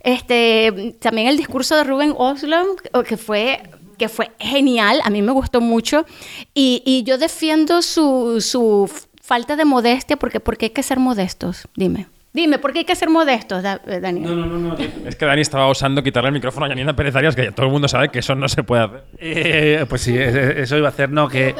Este, 0.00 0.96
también 1.00 1.28
el 1.28 1.36
discurso 1.36 1.76
de 1.76 1.84
Ruben 1.84 2.14
Oslo, 2.16 2.76
que 3.06 3.16
fue 3.16 3.62
que 4.00 4.08
fue 4.08 4.30
genial, 4.38 5.02
a 5.04 5.10
mí 5.10 5.20
me 5.20 5.30
gustó 5.30 5.60
mucho, 5.60 6.06
y, 6.54 7.02
yo 7.04 7.18
defiendo 7.18 7.82
su, 7.82 8.40
su 8.40 8.90
falta 9.20 9.56
de 9.56 9.66
modestia, 9.66 10.16
porque 10.16 10.40
¿por 10.40 10.56
qué 10.56 10.66
hay 10.66 10.70
que 10.70 10.82
ser 10.82 10.98
modestos? 10.98 11.68
Dime. 11.76 12.06
Dime, 12.32 12.60
¿por 12.60 12.72
qué 12.72 12.80
hay 12.80 12.84
que 12.84 12.94
ser 12.94 13.10
modestos, 13.10 13.60
Da- 13.62 13.80
eh, 13.88 13.98
Daniel? 14.00 14.24
no, 14.38 14.46
no. 14.46 14.76
Es 15.06 15.16
que 15.16 15.24
Dani 15.26 15.40
estaba 15.40 15.66
osando 15.66 16.00
quitarle 16.02 16.28
el 16.28 16.34
micrófono 16.34 16.66
a 16.66 16.68
Janina 16.68 16.94
Pérez 16.94 17.16
Arias, 17.16 17.34
que 17.34 17.44
ya 17.44 17.50
todo 17.50 17.66
el 17.66 17.72
mundo 17.72 17.88
sabe 17.88 18.08
que 18.10 18.20
eso 18.20 18.36
no 18.36 18.48
se 18.48 18.62
puede 18.62 18.82
hacer. 18.84 19.02
Eh, 19.18 19.84
pues 19.88 20.02
sí, 20.02 20.16
es- 20.16 20.34
es- 20.34 20.56
eso 20.58 20.76
iba 20.78 20.86
a 20.86 20.90
hacer, 20.90 21.10
no, 21.10 21.28
que 21.28 21.54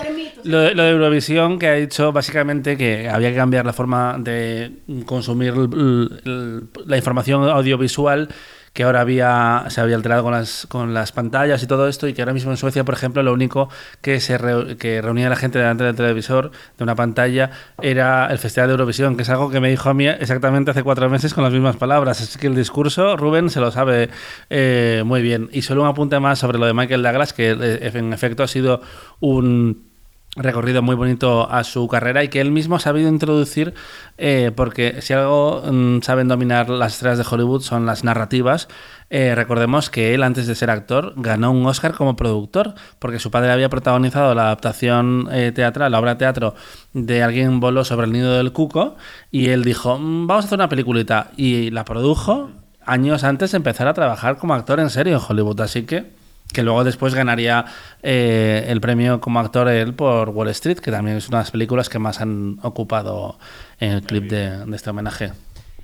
lo, 0.45 0.61
de- 0.61 0.75
lo 0.77 0.85
de 0.85 0.91
Eurovisión 0.91 1.59
que 1.59 1.67
ha 1.67 1.75
dicho 1.75 2.12
básicamente 2.12 2.77
que 2.77 3.09
había 3.09 3.31
que 3.31 3.37
cambiar 3.37 3.67
la 3.67 3.73
forma 3.73 4.17
de 4.21 4.71
consumir 5.07 5.55
la 5.57 6.97
información 6.97 7.49
audiovisual, 7.49 8.29
que 8.73 8.85
ahora 8.85 9.00
había, 9.00 9.65
se 9.69 9.81
había 9.81 9.97
alterado 9.97 10.23
con 10.23 10.33
las, 10.33 10.67
con 10.69 10.95
las 10.95 11.11
pantallas 11.11 11.62
y 11.62 11.67
todo 11.67 11.89
esto, 11.89 12.07
y 12.07 12.15
que 12.15 12.23
ahora 12.23 12.33
mismo 12.33 12.53
en 12.53 12.57
Suecia, 12.57 12.85
por 12.85 12.95
ejemplo, 12.95 13.23
lo 13.23 13.33
único 13.33 13.69
que, 14.00 14.21
se 14.21 14.39
re- 14.39 14.77
que 14.77 15.03
reunía 15.03 15.27
a 15.27 15.31
la 15.31 15.37
gente 15.37 15.59
delante 15.59 15.83
del 15.83 15.97
televisor, 15.97 16.53
de 16.79 16.85
una 16.85 16.95
pantalla, 16.95 17.50
era 17.83 18.29
el 18.29 18.39
Festival 18.39 18.69
de 18.69 18.75
Eurovisión, 18.75 19.17
que 19.17 19.23
es 19.23 19.29
algo 19.29 19.50
que 19.50 19.59
me 19.59 19.71
dijo 19.71 19.91
a 19.91 19.95
mí 19.95 20.07
exactamente 20.07 20.71
hace 20.71 20.85
cuatro 20.85 21.11
meses 21.11 21.35
con 21.35 21.43
las 21.43 21.53
mismas 21.53 21.77
palabras. 21.77 22.21
Así 22.21 22.39
que 22.39 22.47
el 22.47 22.55
discurso, 22.55 23.17
Rubén 23.17 23.50
se 23.50 23.59
lo 23.59 23.73
sabe 23.73 24.09
eh, 24.50 25.03
muy 25.05 25.21
bien. 25.21 25.49
Y 25.53 25.62
solo 25.62 25.83
un 25.83 25.89
apunte 25.89 26.21
más 26.21 26.39
sobre 26.39 26.59
lo 26.59 26.67
de 26.67 26.73
Michael 26.73 27.03
Douglas, 27.03 27.33
que 27.33 27.50
eh, 27.50 27.91
en 27.93 28.12
efecto 28.12 28.45
ha 28.45 28.49
sido 28.49 28.83
un 29.19 29.90
recorrido 30.37 30.81
muy 30.81 30.95
bonito 30.95 31.51
a 31.51 31.65
su 31.65 31.89
carrera 31.89 32.23
y 32.23 32.29
que 32.29 32.41
él 32.41 32.53
mismo 32.53 32.77
ha 32.77 32.81
sabido 32.81 33.09
introducir, 33.09 33.75
eh, 34.17 34.53
porque 34.55 35.03
si 35.03 35.13
algo 35.13 35.63
mm, 35.65 36.03
saben 36.03 36.29
dominar 36.29 36.71
las 36.71 36.95
estrellas 36.95 37.19
de 37.19 37.27
Hollywood 37.29 37.63
son 37.63 37.85
las 37.85 38.05
narrativas. 38.05 38.69
Eh, 39.11 39.35
recordemos 39.35 39.91
que 39.91 40.15
él, 40.15 40.23
antes 40.23 40.47
de 40.47 40.55
ser 40.55 40.71
actor, 40.71 41.15
ganó 41.17 41.51
un 41.51 41.67
Oscar 41.67 41.95
como 41.95 42.15
productor, 42.15 42.75
porque 43.01 43.19
su 43.19 43.33
padre 43.33 43.51
había 43.51 43.69
protagonizado 43.69 44.35
la 44.37 44.45
adaptación 44.45 45.29
eh, 45.33 45.51
teatral, 45.53 45.91
la 45.91 45.99
obra 45.99 46.15
de 46.15 46.19
teatro 46.19 46.55
de 46.93 47.23
Alguien 47.25 47.59
voló 47.59 47.85
sobre 47.85 48.07
el 48.07 48.13
nido 48.13 48.37
del 48.37 48.53
cuco, 48.53 48.97
y 49.33 49.49
él 49.49 49.65
dijo, 49.65 49.99
"Mm, 49.99 50.29
vamos 50.29 50.45
a 50.45 50.47
hacer 50.47 50.59
una 50.59 50.69
peliculita, 50.69 51.33
y 51.37 51.71
la 51.71 51.85
produjo 51.85 52.51
años 52.87 53.25
antes 53.25 53.51
de 53.51 53.57
empezar 53.57 53.89
a 53.89 53.95
trabajar 53.95 54.39
como 54.39 54.55
actor 54.55 54.79
en 54.79 54.91
serio 54.91 55.17
en 55.17 55.23
Hollywood, 55.27 55.61
así 55.61 55.83
que 55.83 56.20
que 56.52 56.62
luego 56.62 56.85
después 56.85 57.14
ganaría 57.14 57.64
eh, 58.02 58.66
el 58.69 58.80
premio 58.80 59.21
como 59.21 59.40
actor 59.40 59.69
él 59.69 59.95
por 59.95 60.30
Wall 60.30 60.49
Street, 60.49 60.78
que 60.78 60.90
también 60.90 61.16
es 61.16 61.28
una 61.28 61.38
de 61.38 61.45
las 61.45 61.50
películas 61.50 61.88
que 61.88 61.99
más 61.99 62.21
han 62.21 62.59
ocupado 62.62 63.38
en 63.78 63.92
el 63.92 64.02
clip 64.02 64.25
de, 64.25 64.64
de 64.66 64.76
este 64.76 64.90
homenaje. 64.90 65.33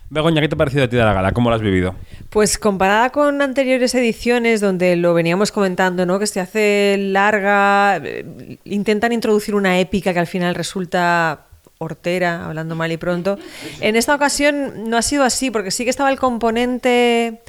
Begoña, 0.08 0.40
¿qué 0.40 0.48
te 0.48 0.54
ha 0.54 0.58
parecido 0.58 0.84
a 0.84 0.88
ti 0.88 0.96
de 0.96 1.02
la 1.02 1.12
gala? 1.12 1.32
¿Cómo 1.32 1.50
lo 1.50 1.56
has 1.56 1.62
vivido? 1.62 1.96
Pues 2.30 2.58
comparada 2.58 3.10
con 3.10 3.42
anteriores 3.42 3.92
ediciones 3.96 4.60
donde 4.60 4.94
lo 4.94 5.14
veníamos 5.14 5.50
comentando, 5.50 6.06
¿no? 6.06 6.20
Que 6.20 6.28
se 6.28 6.38
hace 6.38 6.96
larga, 6.96 7.96
eh, 7.96 8.58
intentan 8.64 9.10
introducir 9.10 9.56
una 9.56 9.80
épica 9.80 10.12
que 10.12 10.20
al 10.20 10.28
final 10.28 10.54
resulta 10.54 11.46
hortera, 11.78 12.46
hablando 12.46 12.76
mal 12.76 12.92
y 12.92 12.96
pronto. 12.96 13.36
En 13.80 13.96
esta 13.96 14.14
ocasión 14.14 14.88
no 14.88 14.96
ha 14.96 15.02
sido 15.02 15.24
así, 15.24 15.50
porque 15.50 15.70
sí 15.70 15.84
que 15.84 15.90
estaba 15.90 16.10
el 16.10 16.18
componente 16.18 17.40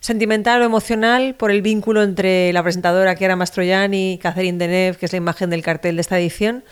sentimental 0.00 0.62
o 0.62 0.64
emocional 0.64 1.34
por 1.34 1.50
el 1.50 1.62
vínculo 1.62 2.02
entre 2.02 2.52
la 2.52 2.62
presentadora 2.62 3.16
Chiara 3.16 3.36
Mastroianni 3.36 4.14
y 4.14 4.18
Catherine 4.18 4.58
Deneuve, 4.58 4.98
que 4.98 5.06
es 5.06 5.12
la 5.12 5.18
imagen 5.18 5.50
del 5.50 5.62
cartel 5.62 5.96
de 5.96 6.00
esta 6.02 6.18
edición, 6.18 6.64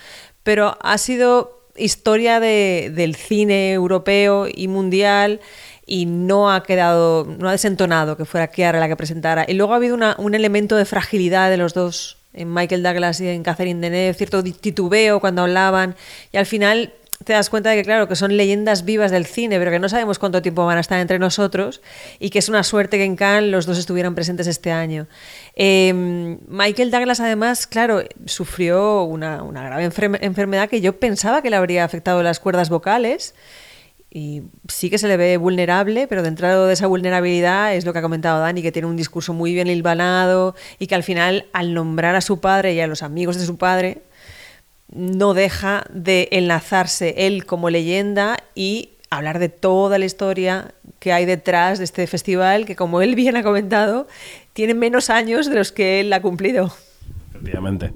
pero 0.43 0.77
ha 0.81 0.97
sido 0.97 1.61
historia 1.77 2.39
de- 2.39 2.91
del 2.95 3.15
cine 3.15 3.73
europeo 3.73 4.47
y 4.53 4.67
mundial 4.67 5.41
y 5.85 6.05
no 6.05 6.51
ha 6.51 6.63
quedado, 6.63 7.25
no 7.37 7.49
ha 7.49 7.51
desentonado 7.51 8.15
que 8.17 8.25
fuera 8.25 8.49
Chiara 8.49 8.79
la 8.79 8.87
que 8.87 8.95
presentara. 8.95 9.45
Y 9.47 9.53
luego 9.53 9.73
ha 9.73 9.75
habido 9.75 9.97
un 10.17 10.35
elemento 10.35 10.77
de 10.77 10.85
fragilidad 10.85 11.49
de 11.49 11.57
los 11.57 11.73
dos, 11.73 12.17
en 12.33 12.53
Michael 12.53 12.83
Douglas 12.83 13.21
y 13.21 13.27
en 13.27 13.43
Catherine 13.43 13.79
Deneuve, 13.79 14.13
cierto 14.13 14.43
titubeo 14.43 15.19
cuando 15.19 15.43
hablaban, 15.43 15.95
y 16.31 16.37
al 16.37 16.45
final 16.45 16.93
te 17.23 17.33
das 17.33 17.49
cuenta 17.49 17.69
de 17.69 17.77
que, 17.77 17.83
claro, 17.83 18.07
que 18.07 18.15
son 18.15 18.35
leyendas 18.35 18.85
vivas 18.85 19.09
del 19.09 19.25
cine, 19.25 19.57
pero 19.57 19.71
que 19.71 19.79
no 19.79 19.89
sabemos 19.89 20.19
cuánto 20.19 20.41
tiempo 20.41 20.65
van 20.65 20.77
a 20.77 20.81
estar 20.81 20.99
entre 20.99 21.17
nosotros 21.17 21.81
y 22.19 22.29
que 22.29 22.39
es 22.39 22.49
una 22.49 22.63
suerte 22.63 22.97
que 22.97 23.05
en 23.05 23.15
Cannes 23.15 23.49
los 23.49 23.65
dos 23.65 23.77
estuvieran 23.77 24.15
presentes 24.15 24.47
este 24.47 24.71
año. 24.71 25.07
Eh, 25.55 25.93
Michael 26.47 26.91
Douglas, 26.91 27.19
además, 27.21 27.67
claro, 27.67 28.03
sufrió 28.25 29.03
una, 29.03 29.43
una 29.43 29.63
grave 29.63 29.89
enferme- 29.89 30.19
enfermedad 30.21 30.69
que 30.69 30.81
yo 30.81 30.99
pensaba 30.99 31.41
que 31.41 31.49
le 31.49 31.55
habría 31.55 31.85
afectado 31.85 32.21
las 32.21 32.39
cuerdas 32.39 32.69
vocales. 32.69 33.33
Y 34.17 34.43
sí 34.69 34.89
que 34.89 34.97
se 34.97 35.09
le 35.09 35.17
ve 35.17 35.35
vulnerable, 35.35 36.07
pero 36.07 36.23
dentro 36.23 36.67
de 36.67 36.73
esa 36.73 36.87
vulnerabilidad 36.87 37.75
es 37.75 37.83
lo 37.83 37.91
que 37.91 37.99
ha 37.99 38.01
comentado 38.01 38.39
Dani, 38.39 38.61
que 38.61 38.71
tiene 38.71 38.87
un 38.87 38.95
discurso 38.95 39.33
muy 39.33 39.53
bien 39.53 39.67
hilvanado 39.67 40.55
y 40.79 40.87
que 40.87 40.95
al 40.95 41.03
final, 41.03 41.47
al 41.51 41.73
nombrar 41.73 42.15
a 42.15 42.21
su 42.21 42.39
padre 42.39 42.73
y 42.73 42.79
a 42.79 42.87
los 42.87 43.03
amigos 43.03 43.37
de 43.37 43.45
su 43.45 43.57
padre, 43.57 44.03
no 44.91 45.33
deja 45.33 45.83
de 45.89 46.29
enlazarse 46.31 47.15
él 47.17 47.45
como 47.45 47.69
leyenda 47.69 48.37
y 48.53 48.89
hablar 49.09 49.39
de 49.39 49.49
toda 49.49 49.97
la 49.97 50.05
historia 50.05 50.73
que 50.99 51.13
hay 51.13 51.25
detrás 51.25 51.77
de 51.77 51.85
este 51.85 52.07
festival, 52.07 52.65
que 52.65 52.75
como 52.75 53.01
él 53.01 53.15
bien 53.15 53.35
ha 53.37 53.43
comentado, 53.43 54.07
tiene 54.53 54.73
menos 54.73 55.09
años 55.09 55.49
de 55.49 55.55
los 55.55 55.71
que 55.71 55.99
él 55.99 56.11
ha 56.13 56.21
cumplido. 56.21 56.71
Efectivamente. 57.29 57.91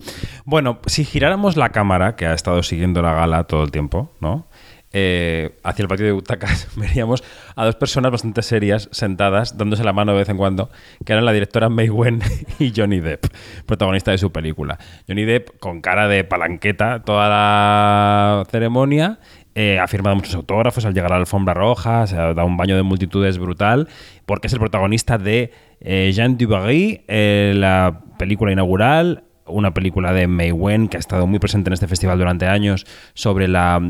Bueno, 0.46 0.80
si 0.86 1.06
giráramos 1.06 1.56
la 1.56 1.70
cámara, 1.70 2.16
que 2.16 2.26
ha 2.26 2.34
estado 2.34 2.62
siguiendo 2.62 3.02
la 3.02 3.14
gala 3.14 3.46
todo 3.46 3.64
el 3.64 3.72
tiempo, 3.72 4.12
¿no? 4.20 4.48
Eh, 4.92 5.52
hacia 5.64 5.84
el 5.84 5.88
patio 5.88 6.08
de 6.08 6.14
butacas, 6.14 6.68
veríamos 6.76 7.24
a 7.56 7.64
dos 7.64 7.76
personas 7.76 8.12
bastante 8.12 8.42
serias 8.42 8.90
sentadas, 8.92 9.56
dándose 9.56 9.84
la 9.84 9.94
mano 9.94 10.14
de 10.14 10.20
vez 10.20 10.30
en 10.30 10.38
cuando, 10.38 10.72
que 11.06 11.14
eran 11.14 11.26
la 11.26 11.32
directora 11.32 11.70
May 11.70 11.90
Wen 11.90 12.22
y 12.60 12.74
Johnny 12.76 13.00
Depp, 13.00 13.26
protagonista 13.68 14.10
de 14.10 14.18
su 14.18 14.32
película. 14.32 14.80
Johnny 15.08 15.26
Depp 15.26 15.60
con 15.60 15.82
cara 15.82 16.08
de 16.08 16.24
palanqueta 16.24 17.04
toda 17.04 17.30
la 17.30 18.46
ceremonia, 18.50 19.20
eh, 19.54 19.78
ha 19.78 19.88
firmado 19.88 20.16
muchos 20.16 20.34
autógrafos 20.34 20.86
al 20.86 20.94
llegar 20.96 21.12
a 21.12 21.16
la 21.16 21.22
alfombra 21.22 21.54
roja, 21.54 22.08
se 22.08 22.16
ha 22.16 22.34
dado 22.34 22.48
un 22.48 22.58
baño 22.58 22.76
de 22.76 22.82
multitudes 22.82 23.38
brutal, 23.38 23.90
porque 24.26 24.48
es 24.48 24.54
el 24.54 24.60
protagonista 24.60 25.20
de 25.20 25.52
eh, 25.82 26.12
Jean 26.14 26.36
Dubarry, 26.36 27.04
la 27.08 28.02
película 28.18 28.52
inaugural, 28.52 29.24
una 29.46 29.74
película 29.74 30.14
de 30.14 30.28
May 30.28 30.52
Wen 30.52 30.88
que 30.88 30.98
ha 30.98 31.00
estado 31.00 31.28
muy 31.28 31.40
presente 31.40 31.70
en 31.70 31.74
este 31.74 31.88
festival 31.88 32.18
durante 32.18 32.48
años 32.48 32.86
sobre 33.14 33.48
la 33.48 33.82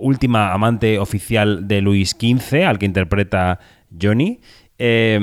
última 0.00 0.52
amante 0.52 0.98
oficial 0.98 1.68
de 1.68 1.80
Luis 1.80 2.10
XV, 2.18 2.64
al 2.66 2.78
que 2.78 2.86
interpreta 2.86 3.58
Johnny. 4.00 4.40
eh, 4.82 5.18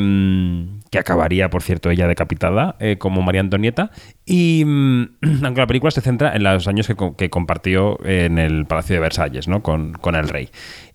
que 0.91 0.99
acabaría, 0.99 1.49
por 1.49 1.63
cierto, 1.63 1.89
ella 1.89 2.07
decapitada 2.07 2.75
eh, 2.79 2.97
como 2.99 3.21
María 3.23 3.41
Antonieta. 3.41 3.89
Y 4.25 4.63
mm, 4.65 5.03
aunque 5.43 5.61
la 5.61 5.67
película 5.67 5.89
se 5.91 6.01
centra 6.01 6.35
en 6.35 6.43
los 6.43 6.67
años 6.67 6.85
que, 6.87 6.93
co- 6.95 7.15
que 7.17 7.29
compartió 7.31 7.97
en 8.05 8.37
el 8.37 8.65
Palacio 8.67 8.93
de 8.95 8.99
Versalles, 9.01 9.47
¿no? 9.47 9.63
Con, 9.63 9.93
con 9.93 10.15
el 10.15 10.29
rey. 10.29 10.49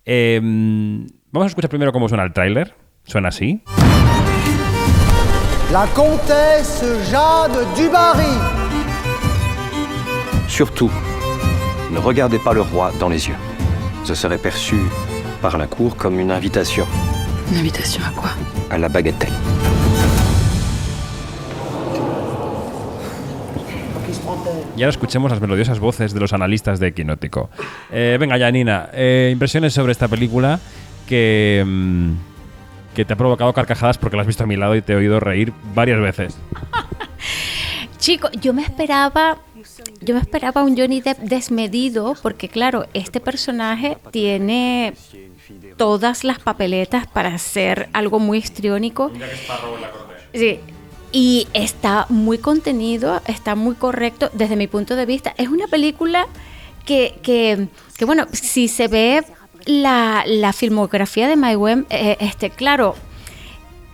Eh, 0.05 0.39
vamos 0.41 1.45
a 1.45 1.47
escuchar 1.47 1.69
primero 1.69 1.91
cómo 1.91 2.07
suena 2.07 2.23
el 2.23 2.31
tráiler. 2.33 2.73
Suena 3.03 3.27
así. 3.29 3.61
La 5.73 5.85
comtesse 5.87 6.85
Jade 7.11 7.65
du 7.75 7.89
Barry. 7.91 8.31
Surtout, 10.47 10.91
ne 11.91 11.97
regardez 11.99 12.39
pas 12.39 12.53
le 12.53 12.61
roi 12.61 12.91
dans 12.99 13.09
les 13.09 13.27
yeux. 13.27 13.35
Ce 14.03 14.15
serait 14.15 14.37
perçu 14.37 14.75
par 15.41 15.57
la 15.57 15.67
cour 15.67 15.95
comme 15.95 16.19
une 16.19 16.31
invitation 16.31 16.85
Une 17.51 17.57
invitation 17.57 18.03
à 18.05 18.11
quoi 18.11 18.29
à 18.69 18.77
la 18.77 18.89
bagatelle. 18.89 19.33
Y 24.75 24.81
ahora 24.81 24.89
escuchemos 24.89 25.29
las 25.29 25.39
melodiosas 25.39 25.79
voces 25.79 26.13
de 26.13 26.19
los 26.19 26.33
analistas 26.33 26.79
de 26.79 26.87
Equinótico. 26.87 27.49
Eh, 27.91 28.17
venga, 28.19 28.39
Janina, 28.39 28.89
eh, 28.93 29.29
impresiones 29.31 29.73
sobre 29.73 29.91
esta 29.91 30.07
película 30.07 30.59
que, 31.07 31.63
mm, 31.65 32.11
que 32.95 33.05
te 33.05 33.13
ha 33.13 33.15
provocado 33.15 33.53
carcajadas 33.53 33.99
porque 33.99 34.17
la 34.17 34.21
has 34.21 34.27
visto 34.27 34.43
a 34.43 34.47
mi 34.47 34.55
lado 34.55 34.75
y 34.75 34.81
te 34.81 34.93
he 34.93 34.95
oído 34.95 35.19
reír 35.19 35.53
varias 35.75 35.99
veces. 35.99 36.37
Chico, 37.99 38.29
yo 38.41 38.53
me 38.53 38.63
esperaba, 38.63 39.37
yo 40.01 40.15
me 40.15 40.21
esperaba 40.21 40.63
un 40.63 40.77
Johnny 40.77 41.01
Depp 41.01 41.19
desmedido, 41.19 42.15
porque 42.21 42.49
claro, 42.49 42.85
este 42.93 43.19
personaje 43.19 43.97
tiene 44.11 44.93
todas 45.77 46.23
las 46.23 46.39
papeletas 46.39 47.07
para 47.07 47.33
hacer 47.33 47.89
algo 47.93 48.19
muy 48.19 48.39
histriónico. 48.39 49.11
Sí. 50.33 50.59
Y 51.11 51.47
está 51.53 52.07
muy 52.09 52.39
contenido, 52.39 53.21
está 53.27 53.55
muy 53.55 53.75
correcto 53.75 54.29
desde 54.33 54.55
mi 54.55 54.67
punto 54.67 54.95
de 54.95 55.05
vista. 55.05 55.33
Es 55.37 55.47
una 55.47 55.67
película 55.67 56.27
que, 56.85 57.19
que, 57.21 57.67
que, 57.97 58.05
bueno, 58.05 58.25
si 58.31 58.67
se 58.67 58.87
ve 58.87 59.23
la, 59.65 60.23
la 60.25 60.53
filmografía 60.53 61.27
de 61.27 61.35
My 61.35 61.55
Wen, 61.55 61.85
eh, 61.89 62.17
este, 62.19 62.49
claro, 62.49 62.95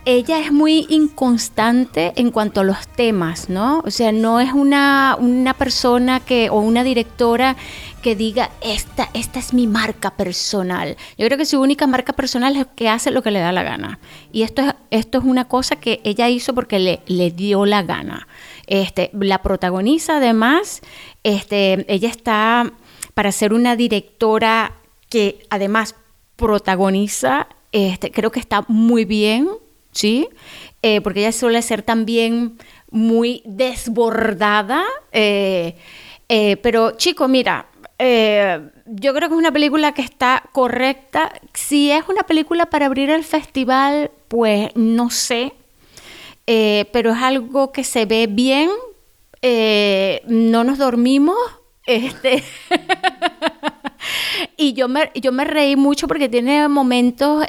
ella 0.04 0.40
es 0.40 0.50
muy 0.50 0.86
inconstante 0.88 2.12
en 2.16 2.30
cuanto 2.30 2.60
a 2.60 2.64
los 2.64 2.88
temas, 2.88 3.48
¿no? 3.48 3.80
O 3.84 3.90
sea, 3.90 4.12
no 4.12 4.40
es 4.40 4.52
una, 4.52 5.16
una 5.18 5.54
persona 5.54 6.20
que, 6.20 6.48
o 6.50 6.60
una 6.60 6.84
directora 6.84 7.56
que 8.02 8.16
diga, 8.16 8.50
esta, 8.62 9.10
esta 9.12 9.38
es 9.38 9.52
mi 9.52 9.66
marca 9.66 10.16
personal. 10.16 10.96
Yo 11.18 11.26
creo 11.26 11.36
que 11.36 11.44
su 11.44 11.60
única 11.60 11.86
marca 11.86 12.14
personal 12.14 12.56
es 12.56 12.66
que 12.74 12.88
hace 12.88 13.10
lo 13.10 13.22
que 13.22 13.30
le 13.30 13.40
da 13.40 13.52
la 13.52 13.62
gana. 13.62 13.98
Y 14.32 14.42
esto 14.42 14.62
es, 14.62 14.74
esto 14.90 15.18
es 15.18 15.24
una 15.24 15.46
cosa 15.46 15.76
que 15.76 16.00
ella 16.04 16.28
hizo 16.28 16.54
porque 16.54 16.78
le, 16.78 17.00
le 17.06 17.30
dio 17.30 17.66
la 17.66 17.82
gana. 17.82 18.26
Este, 18.66 19.10
la 19.12 19.42
protagoniza 19.42 20.16
además, 20.16 20.80
este, 21.24 21.84
ella 21.92 22.08
está 22.08 22.72
para 23.14 23.32
ser 23.32 23.52
una 23.52 23.76
directora 23.76 24.72
que 25.10 25.44
además 25.50 25.94
protagoniza, 26.36 27.48
este, 27.72 28.10
creo 28.10 28.30
que 28.30 28.40
está 28.40 28.64
muy 28.66 29.04
bien, 29.04 29.48
¿sí? 29.92 30.28
Eh, 30.82 31.00
porque 31.02 31.20
ella 31.20 31.32
suele 31.32 31.60
ser 31.62 31.82
también 31.82 32.58
muy 32.90 33.42
desbordada. 33.44 34.84
eh, 35.12 35.76
eh, 36.28 36.56
pero, 36.58 36.92
chico, 36.92 37.28
mira, 37.28 37.66
yo 38.86 39.14
creo 39.14 39.28
que 39.28 39.34
es 39.34 39.38
una 39.38 39.52
película 39.52 39.92
que 39.92 40.02
está 40.02 40.44
correcta. 40.52 41.32
Si 41.54 41.90
es 41.90 42.08
una 42.08 42.22
película 42.22 42.66
para 42.66 42.86
abrir 42.86 43.10
el 43.10 43.24
festival, 43.24 44.10
pues 44.28 44.70
no 44.74 45.10
sé. 45.10 45.52
pero 46.46 47.12
es 47.12 47.18
algo 47.22 47.72
que 47.72 47.84
se 47.84 48.06
ve 48.06 48.26
bien, 48.28 48.70
no 50.26 50.64
nos 50.64 50.78
dormimos. 50.78 51.36
Este 51.86 52.44
y 54.56 54.74
yo 54.74 54.86
me, 54.86 55.10
yo 55.14 55.32
me 55.32 55.44
reí 55.44 55.74
mucho 55.74 56.06
porque 56.06 56.28
tiene 56.28 56.68
momentos 56.68 57.44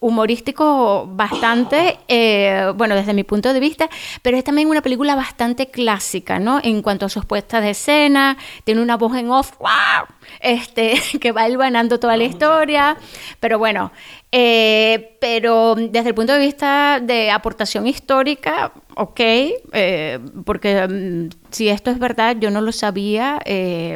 humorísticos 0.00 1.14
bastante, 1.14 1.98
eh, 2.08 2.72
bueno, 2.74 2.94
desde 2.94 3.12
mi 3.12 3.22
punto 3.22 3.52
de 3.52 3.60
vista, 3.60 3.88
pero 4.22 4.38
es 4.38 4.44
también 4.44 4.68
una 4.68 4.80
película 4.80 5.14
bastante 5.14 5.70
clásica, 5.70 6.38
¿no? 6.38 6.58
En 6.62 6.80
cuanto 6.80 7.06
a 7.06 7.08
sus 7.10 7.26
puestas 7.26 7.62
de 7.62 7.70
escena, 7.70 8.38
tiene 8.64 8.80
una 8.80 8.96
voz 8.96 9.14
en 9.16 9.30
off, 9.30 9.52
¡wow! 9.58 10.06
Este, 10.40 10.94
que 11.20 11.32
va 11.32 11.48
hilvanando 11.48 12.00
toda 12.00 12.16
la 12.16 12.24
historia, 12.24 12.96
pero 13.40 13.58
bueno, 13.58 13.92
eh, 14.32 15.18
pero 15.20 15.74
desde 15.74 16.08
el 16.08 16.14
punto 16.14 16.32
de 16.32 16.38
vista 16.38 17.00
de 17.00 17.30
aportación 17.30 17.86
histórica, 17.86 18.72
ok, 18.96 19.20
eh, 19.20 20.18
porque 20.46 20.88
mm, 20.88 21.28
si 21.50 21.68
esto 21.68 21.90
es 21.90 21.98
verdad, 21.98 22.36
yo 22.40 22.50
no 22.50 22.62
lo 22.62 22.72
sabía, 22.72 23.38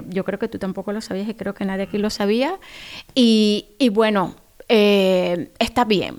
yo 0.09 0.25
creo 0.25 0.39
que 0.39 0.49
tú 0.49 0.59
tampoco 0.59 0.93
lo 0.93 1.01
sabías 1.01 1.29
y 1.29 1.35
creo 1.35 1.55
que 1.55 1.65
nadie 1.65 1.85
aquí 1.85 1.97
lo 1.97 2.11
sabía, 2.11 2.59
y, 3.15 3.69
y 3.79 3.89
bueno, 3.89 4.35
eh, 4.69 5.51
está 5.59 5.85
bien. 5.85 6.17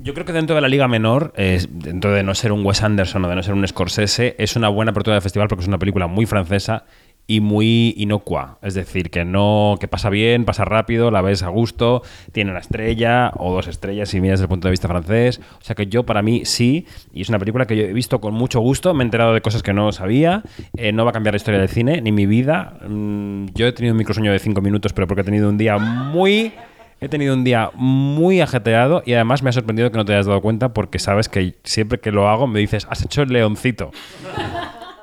Yo 0.00 0.14
creo 0.14 0.24
que 0.24 0.32
dentro 0.32 0.54
de 0.54 0.62
la 0.62 0.68
Liga 0.68 0.86
Menor, 0.86 1.32
eh, 1.36 1.60
dentro 1.68 2.12
de 2.12 2.22
no 2.22 2.34
ser 2.34 2.52
un 2.52 2.64
Wes 2.64 2.82
Anderson 2.82 3.24
o 3.24 3.28
de 3.28 3.34
no 3.34 3.42
ser 3.42 3.54
un 3.54 3.66
Scorsese, 3.66 4.36
es 4.38 4.54
una 4.54 4.68
buena 4.68 4.92
apertura 4.92 5.16
de 5.16 5.20
festival 5.20 5.48
porque 5.48 5.62
es 5.62 5.68
una 5.68 5.78
película 5.78 6.06
muy 6.06 6.24
francesa 6.24 6.84
y 7.30 7.40
muy 7.40 7.94
inocua. 7.98 8.58
Es 8.62 8.74
decir, 8.74 9.10
que 9.10 9.24
no 9.24 9.76
que 9.78 9.86
pasa 9.86 10.08
bien, 10.08 10.46
pasa 10.46 10.64
rápido, 10.64 11.10
la 11.10 11.20
ves 11.20 11.42
a 11.42 11.48
gusto, 11.48 12.02
tiene 12.32 12.50
una 12.52 12.60
estrella 12.60 13.32
o 13.36 13.52
dos 13.52 13.68
estrellas 13.68 14.08
si 14.08 14.20
miras 14.20 14.38
desde 14.38 14.44
el 14.44 14.48
punto 14.48 14.68
de 14.68 14.70
vista 14.70 14.88
francés. 14.88 15.40
O 15.60 15.64
sea 15.64 15.76
que 15.76 15.86
yo, 15.88 16.04
para 16.04 16.22
mí, 16.22 16.46
sí. 16.46 16.86
Y 17.12 17.20
es 17.20 17.28
una 17.28 17.38
película 17.38 17.66
que 17.66 17.76
yo 17.76 17.82
he 17.82 17.92
visto 17.92 18.20
con 18.20 18.32
mucho 18.32 18.60
gusto. 18.60 18.94
Me 18.94 19.02
he 19.02 19.06
enterado 19.06 19.34
de 19.34 19.42
cosas 19.42 19.62
que 19.62 19.74
no 19.74 19.92
sabía. 19.92 20.42
Eh, 20.76 20.92
no 20.92 21.04
va 21.04 21.10
a 21.10 21.12
cambiar 21.12 21.34
la 21.34 21.36
historia 21.36 21.60
del 21.60 21.68
cine 21.68 22.00
ni 22.00 22.12
mi 22.12 22.24
vida. 22.24 22.78
Mm, 22.88 23.48
yo 23.54 23.66
he 23.66 23.72
tenido 23.72 23.92
un 23.92 23.98
microsueño 23.98 24.32
de 24.32 24.38
cinco 24.38 24.62
minutos, 24.62 24.94
pero 24.94 25.06
porque 25.06 25.20
he 25.20 25.24
tenido 25.24 25.50
un 25.50 25.58
día 25.58 25.76
muy. 25.76 26.54
He 27.00 27.08
tenido 27.08 27.34
un 27.34 27.44
día 27.44 27.70
muy 27.74 28.40
ajetreado 28.40 29.02
y 29.06 29.14
además 29.14 29.42
me 29.42 29.50
ha 29.50 29.52
sorprendido 29.52 29.90
que 29.90 29.96
no 29.98 30.04
te 30.04 30.14
hayas 30.14 30.26
dado 30.26 30.40
cuenta 30.40 30.74
porque 30.74 30.98
sabes 30.98 31.28
que 31.28 31.56
siempre 31.62 32.00
que 32.00 32.10
lo 32.10 32.28
hago 32.28 32.46
me 32.46 32.58
dices, 32.58 32.86
has 32.90 33.04
hecho 33.04 33.22
el 33.22 33.28
leoncito. 33.28 33.92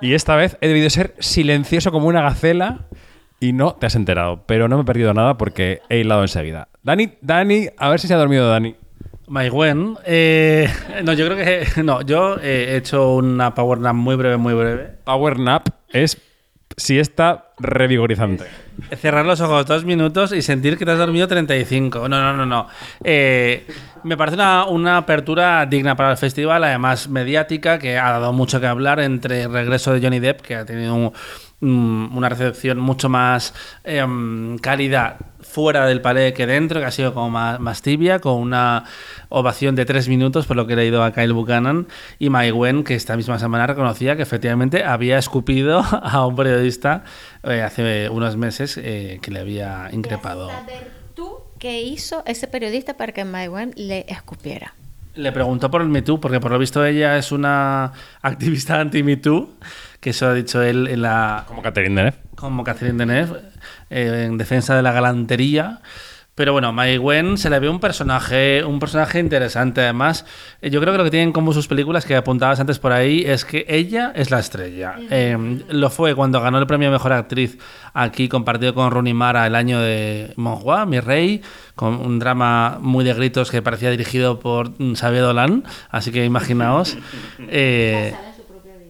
Y 0.01 0.13
esta 0.13 0.35
vez 0.35 0.57
he 0.59 0.67
debido 0.67 0.89
ser 0.89 1.15
silencioso 1.19 1.91
como 1.91 2.07
una 2.07 2.21
gacela 2.21 2.85
y 3.39 3.53
no 3.53 3.75
te 3.75 3.85
has 3.85 3.95
enterado. 3.95 4.43
Pero 4.45 4.67
no 4.67 4.75
me 4.75 4.81
he 4.81 4.85
perdido 4.85 5.13
nada 5.13 5.37
porque 5.37 5.81
he 5.89 5.99
hilado 5.99 6.21
enseguida. 6.21 6.67
Dani, 6.83 7.13
Dani, 7.21 7.69
a 7.77 7.89
ver 7.89 7.99
si 7.99 8.07
se 8.07 8.13
ha 8.13 8.17
dormido 8.17 8.49
Dani. 8.49 8.75
My 9.27 9.49
Gwen, 9.49 9.97
eh, 10.05 10.69
no, 11.03 11.13
yo 11.13 11.25
creo 11.25 11.37
que 11.37 11.83
no, 11.83 12.01
yo 12.01 12.37
eh, 12.37 12.73
he 12.73 12.77
hecho 12.77 13.15
una 13.15 13.55
power 13.55 13.79
nap 13.79 13.95
muy 13.95 14.15
breve, 14.15 14.37
muy 14.37 14.53
breve. 14.53 14.97
Power 15.03 15.39
nap 15.39 15.69
es 15.89 16.21
siesta 16.77 17.53
revigorizante. 17.57 18.45
Cerrar 18.97 19.25
los 19.25 19.39
ojos 19.41 19.65
dos 19.65 19.85
minutos 19.85 20.31
y 20.33 20.41
sentir 20.41 20.77
que 20.77 20.85
te 20.85 20.91
has 20.91 20.97
dormido 20.97 21.27
35. 21.27 22.09
No, 22.09 22.21
no, 22.21 22.33
no, 22.33 22.45
no. 22.45 22.67
Eh, 23.03 23.65
me 24.03 24.17
parece 24.17 24.35
una, 24.35 24.65
una 24.65 24.97
apertura 24.97 25.65
digna 25.65 25.95
para 25.95 26.11
el 26.11 26.17
festival, 26.17 26.63
además 26.63 27.07
mediática, 27.09 27.79
que 27.79 27.97
ha 27.97 28.11
dado 28.11 28.33
mucho 28.33 28.59
que 28.59 28.67
hablar 28.67 28.99
entre 28.99 29.43
el 29.43 29.51
regreso 29.53 29.93
de 29.93 30.01
Johnny 30.01 30.19
Depp, 30.19 30.41
que 30.41 30.55
ha 30.55 30.65
tenido 30.65 30.93
un- 30.95 31.11
una 31.61 32.27
recepción 32.29 32.77
mucho 32.79 33.07
más 33.09 33.53
em, 33.85 34.57
cálida 34.57 35.17
fuera 35.41 35.85
del 35.87 36.01
palé 36.01 36.33
que 36.33 36.45
dentro, 36.45 36.79
que 36.81 36.85
ha 36.85 36.91
sido 36.91 37.13
como 37.13 37.29
más, 37.29 37.59
más 37.61 37.81
tibia, 37.81 38.19
con 38.19 38.33
una 38.41 38.83
ovación 39.29 39.73
de 39.73 39.85
tres 39.85 40.09
minutos, 40.09 40.45
por 40.45 40.57
lo 40.57 40.67
que 40.67 40.73
he 40.73 40.75
leído 40.75 41.01
a 41.03 41.13
Kyle 41.13 41.31
Buchanan, 41.31 41.87
y 42.19 42.29
Mai 42.29 42.51
Wen, 42.51 42.83
que 42.83 42.93
esta 42.93 43.15
misma 43.15 43.39
semana 43.39 43.65
reconocía 43.65 44.15
que 44.17 44.21
efectivamente 44.23 44.83
había 44.83 45.17
escupido 45.17 45.79
a 46.03 46.27
un 46.27 46.35
periodista 46.35 47.03
eh, 47.45 47.61
hace 47.61 48.09
unos 48.09 48.37
meses 48.37 48.77
eh, 48.77 49.19
que 49.21 49.31
le 49.31 49.39
había 49.39 49.89
increpado. 49.91 50.49
¿Tú 51.13 51.37
qué 51.59 51.81
hizo 51.81 52.23
ese 52.25 52.47
periodista 52.47 52.97
para 52.97 53.13
que 53.13 53.23
Maywen 53.25 53.73
le 53.75 54.05
escupiera? 54.07 54.73
Le 55.15 55.31
preguntó 55.31 55.71
por 55.71 55.81
el 55.81 55.87
Me 55.87 56.01
Too, 56.01 56.19
porque 56.19 56.41
por 56.41 56.51
lo 56.51 56.59
visto 56.59 56.85
ella 56.85 57.17
es 57.17 57.31
una 57.31 57.93
activista 58.21 58.81
anti-Me 58.81 59.15
Too, 59.15 59.55
que 60.01 60.09
eso 60.09 60.27
ha 60.27 60.33
dicho 60.33 60.61
él 60.61 60.87
en 60.87 61.01
la, 61.01 61.45
Como 61.47 61.61
Catherine 61.61 61.95
Deneuve. 61.95 62.17
como 62.35 62.63
Catherine 62.65 62.97
Deneuve, 62.97 63.39
eh, 63.89 64.25
en 64.27 64.37
defensa 64.37 64.75
de 64.75 64.81
la 64.81 64.91
galantería. 64.91 65.79
Pero 66.35 66.51
bueno, 66.51 66.73
Mai 66.73 66.97
Wen 66.97 67.37
se 67.37 67.49
le 67.49 67.59
ve 67.59 67.69
un 67.69 67.79
personaje, 67.79 68.63
un 68.63 68.77
personaje 68.77 69.19
interesante. 69.19 69.81
Además, 69.81 70.25
Eh, 70.61 70.69
yo 70.69 70.81
creo 70.81 70.93
que 70.93 70.97
lo 70.97 71.03
que 71.03 71.11
tienen 71.11 71.31
como 71.31 71.53
sus 71.53 71.67
películas 71.67 72.05
que 72.05 72.15
apuntabas 72.15 72.59
antes 72.59 72.79
por 72.79 72.91
ahí 72.91 73.23
es 73.25 73.45
que 73.45 73.65
ella 73.67 74.11
es 74.15 74.31
la 74.31 74.39
estrella. 74.39 74.95
Eh, 75.09 75.37
lo 75.69 75.89
fue 75.89 76.15
cuando 76.15 76.41
ganó 76.41 76.57
el 76.59 76.67
premio 76.67 76.89
a 76.89 76.91
Mejor 76.91 77.13
Actriz 77.13 77.57
aquí 77.93 78.27
compartido 78.27 78.73
con 78.73 78.91
Rooney 78.91 79.13
Mara 79.13 79.47
el 79.47 79.55
año 79.55 79.79
de 79.79 80.33
Monjoie, 80.35 80.85
Mi 80.85 80.99
Rey, 80.99 81.41
con 81.75 81.95
un 81.95 82.19
drama 82.19 82.77
muy 82.81 83.05
de 83.05 83.13
gritos 83.13 83.51
que 83.51 83.61
parecía 83.61 83.89
dirigido 83.91 84.39
por 84.39 84.71
mm, 84.77 84.93
Xavier 84.95 85.23
Dolan. 85.23 85.63
Así 85.89 86.11
que 86.11 86.25
imaginaos. 86.25 86.97
eh, 87.47 88.13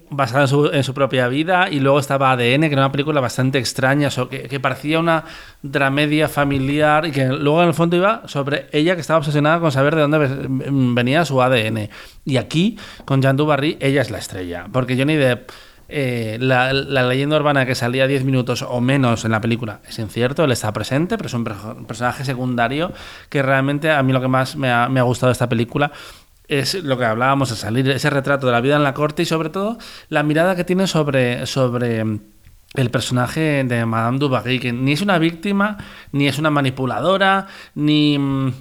basada 0.10 0.44
en 0.44 0.48
su, 0.48 0.68
en 0.68 0.84
su 0.84 0.94
propia 0.94 1.28
vida 1.28 1.68
y 1.70 1.80
luego 1.80 2.00
estaba 2.00 2.32
ADN, 2.32 2.62
que 2.62 2.68
era 2.74 2.82
una 2.82 2.92
película 2.92 3.22
bastante 3.22 3.58
extraña, 3.58 4.10
so- 4.12 4.30
que, 4.30 4.44
que 4.44 4.60
parecía 4.60 5.00
una 5.00 5.24
dramedia 5.64 6.28
familiar 6.30 7.06
y 7.08 7.12
que 7.12 7.26
luego 7.28 7.62
en 7.62 7.70
el 7.70 7.74
fondo 7.74 7.96
iba 7.96 8.22
sobre 8.28 8.68
ella 8.72 8.96
que 8.96 9.02
estaba 9.02 9.20
obsesionada 9.20 9.60
con 9.60 9.72
saber 9.72 9.96
de 9.96 10.02
dónde 10.02 10.18
ve- 10.20 10.30
venía 10.50 11.26
su 11.26 11.42
ADN. 11.42 11.90
Y 12.26 12.38
aquí, 12.38 12.78
con 13.06 13.22
Jean 13.22 13.36
Dubarry, 13.38 13.78
ella 13.80 14.02
es 14.02 14.12
la 14.12 14.20
estrella, 14.20 14.68
porque 14.72 14.96
Johnny 14.98 15.16
Depp... 15.16 15.50
eh, 15.88 16.38
la, 16.40 16.74
la 16.74 17.04
leyenda 17.08 17.36
urbana 17.38 17.66
que 17.68 17.76
salía 17.76 18.08
10 18.08 18.24
minutos 18.26 18.64
o 18.68 18.82
menos 18.82 19.24
en 19.24 19.30
la 19.32 19.40
película 19.40 19.82
es 19.88 20.00
incierto, 20.00 20.44
él 20.44 20.52
está 20.52 20.74
presente, 20.74 21.16
pero 21.16 21.28
es 21.28 21.34
un 21.36 21.46
perso- 21.46 21.86
personaje 21.86 22.26
secundario 22.26 22.92
que 23.30 23.44
realmente 23.44 23.92
a 23.92 24.02
mí 24.02 24.12
lo 24.12 24.20
que 24.20 24.28
más 24.28 24.56
me 24.56 24.72
ha, 24.72 24.90
me 24.90 25.00
ha 25.00 25.04
gustado 25.04 25.30
de 25.30 25.34
esta 25.34 25.48
película 25.48 25.92
es 26.48 26.76
lo 26.84 26.98
que 26.98 27.06
hablábamos 27.06 27.52
al 27.52 27.58
salir, 27.58 27.90
ese 27.90 28.10
retrato 28.10 28.48
de 28.48 28.54
la 28.54 28.62
vida 28.62 28.76
en 28.76 28.84
la 28.84 28.94
corte 28.94 29.24
y 29.24 29.26
sobre 29.26 29.50
todo 29.50 29.78
la 30.10 30.24
mirada 30.24 30.56
que 30.56 30.64
tiene 30.64 30.88
sobre, 30.88 31.46
sobre 31.46 32.04
mm, 32.04 32.20
el 32.76 32.90
personaje 32.92 33.64
de 33.64 33.86
Madame 33.86 34.20
du 34.20 34.30
Barry, 34.30 34.60
que 34.60 34.74
ni 34.74 34.92
es 34.94 35.02
una 35.02 35.18
víctima, 35.18 35.78
ni 36.12 36.28
es 36.28 36.38
una 36.38 36.50
manipuladora, 36.50 37.48
ni, 37.74 38.18
mm, 38.20 38.54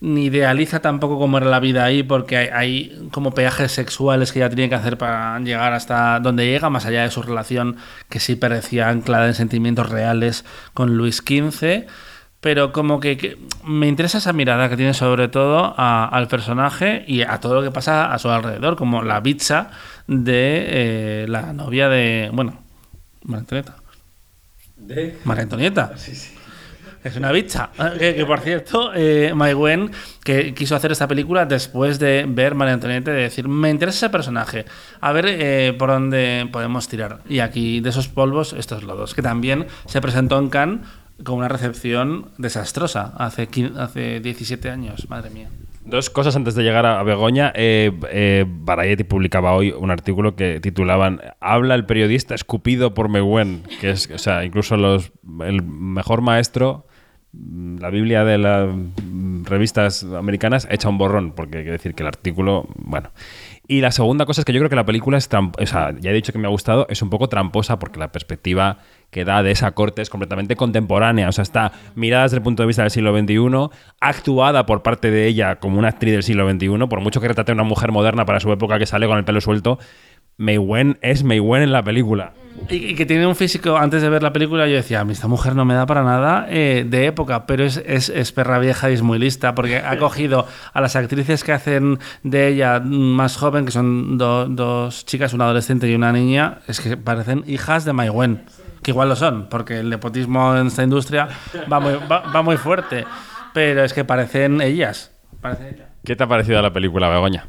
ni 0.00 0.24
idealiza 0.24 0.80
tampoco 0.80 1.18
cómo 1.18 1.38
era 1.38 1.46
la 1.46 1.60
vida 1.60 1.84
ahí, 1.84 2.02
porque 2.02 2.36
hay, 2.36 2.48
hay 2.52 3.08
como 3.12 3.32
peajes 3.32 3.72
sexuales 3.72 4.32
que 4.32 4.40
ella 4.40 4.50
tiene 4.50 4.68
que 4.68 4.74
hacer 4.74 4.98
para 4.98 5.38
llegar 5.40 5.72
hasta 5.72 6.18
donde 6.20 6.46
llega, 6.46 6.70
más 6.70 6.86
allá 6.86 7.02
de 7.02 7.10
su 7.10 7.22
relación 7.22 7.76
que 8.08 8.20
sí 8.20 8.34
parecía 8.34 8.88
anclada 8.88 9.28
en 9.28 9.34
sentimientos 9.34 9.88
reales 9.90 10.44
con 10.74 10.96
Luis 10.96 11.18
XV 11.18 11.86
pero 12.42 12.72
como 12.72 12.98
que, 13.00 13.16
que 13.16 13.38
me 13.64 13.86
interesa 13.86 14.18
esa 14.18 14.32
mirada 14.32 14.68
que 14.68 14.76
tiene 14.76 14.92
sobre 14.94 15.28
todo 15.28 15.74
a- 15.78 16.06
al 16.08 16.26
personaje 16.26 17.04
y 17.06 17.22
a 17.22 17.38
todo 17.38 17.54
lo 17.54 17.62
que 17.62 17.70
pasa 17.70 18.12
a 18.12 18.18
su 18.18 18.28
alrededor, 18.28 18.76
como 18.76 19.02
la 19.04 19.22
pizza 19.22 19.70
de 20.08 20.64
eh, 20.66 21.26
la 21.28 21.52
novia 21.52 21.88
de, 21.88 22.30
bueno, 22.32 22.60
María 23.22 23.40
Antonieta. 23.40 23.76
¿De? 24.76 25.16
María 25.24 25.44
Antonieta. 25.44 25.92
Es 27.04 27.16
una 27.16 27.32
bicha. 27.32 27.70
Que, 27.98 28.14
que, 28.14 28.24
por 28.26 28.40
cierto, 28.40 28.92
eh, 28.94 29.32
que 30.24 30.54
quiso 30.54 30.76
hacer 30.76 30.92
esta 30.92 31.08
película 31.08 31.46
después 31.46 31.98
de 32.00 32.24
ver 32.28 32.54
María 32.56 32.74
Antonieta 32.74 33.12
y 33.12 33.14
de 33.14 33.20
decir, 33.22 33.46
me 33.48 33.70
interesa 33.70 34.06
ese 34.06 34.10
personaje, 34.10 34.64
a 35.00 35.12
ver 35.12 35.26
eh, 35.28 35.74
por 35.78 35.90
dónde 35.90 36.48
podemos 36.52 36.88
tirar. 36.88 37.20
Y 37.28 37.38
aquí, 37.40 37.80
de 37.80 37.90
esos 37.90 38.08
polvos, 38.08 38.52
estos 38.52 38.82
lodos, 38.82 39.14
que 39.14 39.22
también 39.22 39.66
se 39.86 40.00
presentó 40.00 40.38
en 40.38 40.48
Cannes 40.48 40.80
con 41.24 41.36
una 41.36 41.48
recepción 41.48 42.30
desastrosa 42.38 43.14
hace, 43.16 43.46
15 43.48 43.80
hace 43.80 44.20
17 44.20 44.70
años, 44.70 45.08
madre 45.08 45.30
mía. 45.30 45.48
Dos 45.84 46.10
cosas 46.10 46.36
antes 46.36 46.54
de 46.54 46.62
llegar 46.62 46.86
a 46.86 47.02
Begoña. 47.02 47.52
Eh, 47.56 47.90
eh, 48.10 48.46
publicaba 49.08 49.52
hoy 49.52 49.72
un 49.72 49.90
artículo 49.90 50.36
que 50.36 50.60
titulaban 50.60 51.20
Habla 51.40 51.74
el 51.74 51.86
periodista 51.86 52.36
escupido 52.36 52.94
por 52.94 53.08
Meguen, 53.08 53.64
que 53.80 53.90
es, 53.90 54.08
o 54.10 54.18
sea, 54.18 54.44
incluso 54.44 54.76
los, 54.76 55.12
el 55.44 55.62
mejor 55.62 56.20
maestro, 56.20 56.86
mm, 57.32 57.78
la 57.78 57.90
Biblia 57.90 58.24
de 58.24 58.38
las 58.38 58.68
mm, 58.68 59.44
revistas 59.44 60.04
americanas, 60.04 60.68
echa 60.70 60.88
un 60.88 60.98
borrón, 60.98 61.32
porque 61.32 61.58
hay 61.58 61.64
que 61.64 61.72
decir 61.72 61.94
que 61.94 62.04
el 62.04 62.08
artículo, 62.08 62.68
bueno. 62.76 63.10
Y 63.66 63.80
la 63.80 63.90
segunda 63.90 64.24
cosa 64.24 64.42
es 64.42 64.44
que 64.44 64.52
yo 64.52 64.60
creo 64.60 64.70
que 64.70 64.76
la 64.76 64.86
película 64.86 65.18
es. 65.18 65.28
O 65.32 65.66
sea, 65.66 65.94
ya 65.98 66.10
he 66.10 66.14
dicho 66.14 66.32
que 66.32 66.38
me 66.38 66.46
ha 66.46 66.50
gustado, 66.50 66.86
es 66.90 67.02
un 67.02 67.10
poco 67.10 67.28
tramposa 67.28 67.78
porque 67.78 67.98
la 67.98 68.12
perspectiva 68.12 68.78
que 69.12 69.26
da 69.26 69.42
de 69.42 69.50
esa 69.50 69.70
corte 69.72 70.00
es 70.00 70.08
completamente 70.08 70.56
contemporánea. 70.56 71.28
O 71.28 71.32
sea, 71.32 71.42
está 71.42 71.72
mirada 71.94 72.24
desde 72.24 72.38
el 72.38 72.42
punto 72.42 72.62
de 72.62 72.66
vista 72.66 72.82
del 72.82 72.90
siglo 72.90 73.16
XXI, 73.16 73.68
actuada 74.00 74.64
por 74.64 74.82
parte 74.82 75.10
de 75.10 75.26
ella 75.26 75.56
como 75.56 75.78
una 75.78 75.88
actriz 75.88 76.14
del 76.14 76.22
siglo 76.22 76.50
XXI, 76.50 76.88
por 76.88 77.00
mucho 77.00 77.20
que 77.20 77.28
retrate 77.28 77.52
a 77.52 77.54
una 77.54 77.62
mujer 77.62 77.92
moderna 77.92 78.24
para 78.24 78.40
su 78.40 78.50
época 78.50 78.78
que 78.78 78.86
sale 78.86 79.06
con 79.06 79.18
el 79.18 79.24
pelo 79.24 79.42
suelto. 79.42 79.78
Mei 80.38 80.56
Wen 80.56 80.98
es 81.02 81.24
Mei 81.24 81.40
Wen 81.40 81.62
en 81.62 81.72
la 81.72 81.82
película. 81.82 82.32
Y, 82.68 82.76
y 82.90 82.94
que 82.94 83.04
tiene 83.06 83.26
un 83.26 83.36
físico, 83.36 83.76
antes 83.76 84.00
de 84.02 84.08
ver 84.08 84.22
la 84.22 84.32
película, 84.32 84.66
yo 84.66 84.76
decía, 84.76 85.00
"A 85.00 85.04
mí 85.04 85.12
esta 85.12 85.28
mujer 85.28 85.54
no 85.54 85.64
me 85.64 85.74
da 85.74 85.84
para 85.86 86.02
nada 86.02 86.46
eh, 86.48 86.86
de 86.88 87.06
época, 87.06 87.46
pero 87.46 87.64
es, 87.64 87.76
es, 87.84 88.08
es 88.08 88.32
perra 88.32 88.58
vieja 88.58 88.90
y 88.90 88.94
es 88.94 89.02
muy 89.02 89.18
lista, 89.18 89.54
porque 89.54 89.78
ha 89.78 89.98
cogido 89.98 90.46
a 90.72 90.80
las 90.80 90.96
actrices 90.96 91.44
que 91.44 91.52
hacen 91.52 91.98
de 92.22 92.48
ella 92.48 92.80
más 92.80 93.36
joven, 93.36 93.64
que 93.66 93.72
son 93.72 94.16
do- 94.16 94.46
dos 94.46 95.04
chicas, 95.04 95.34
una 95.34 95.44
adolescente 95.44 95.88
y 95.88 95.94
una 95.94 96.12
niña, 96.12 96.58
es 96.68 96.80
que 96.80 96.96
parecen 96.96 97.44
hijas 97.46 97.84
de 97.84 97.92
Mai 97.92 98.08
Wen, 98.08 98.42
que 98.82 98.90
igual 98.92 99.08
lo 99.08 99.16
son, 99.16 99.48
porque 99.48 99.80
el 99.80 99.90
nepotismo 99.90 100.56
en 100.56 100.68
esta 100.68 100.82
industria 100.82 101.28
va 101.70 101.78
muy, 101.80 101.92
va, 102.10 102.20
va 102.20 102.42
muy 102.42 102.56
fuerte, 102.56 103.04
pero 103.52 103.84
es 103.84 103.92
que 103.92 104.04
parecen 104.04 104.60
ellas. 104.60 105.10
Parecen 105.40 105.66
ellas. 105.74 105.88
¿Qué 106.04 106.16
te 106.16 106.24
ha 106.24 106.26
parecido 106.26 106.60
la 106.62 106.72
película, 106.72 107.08
Begoña? 107.08 107.46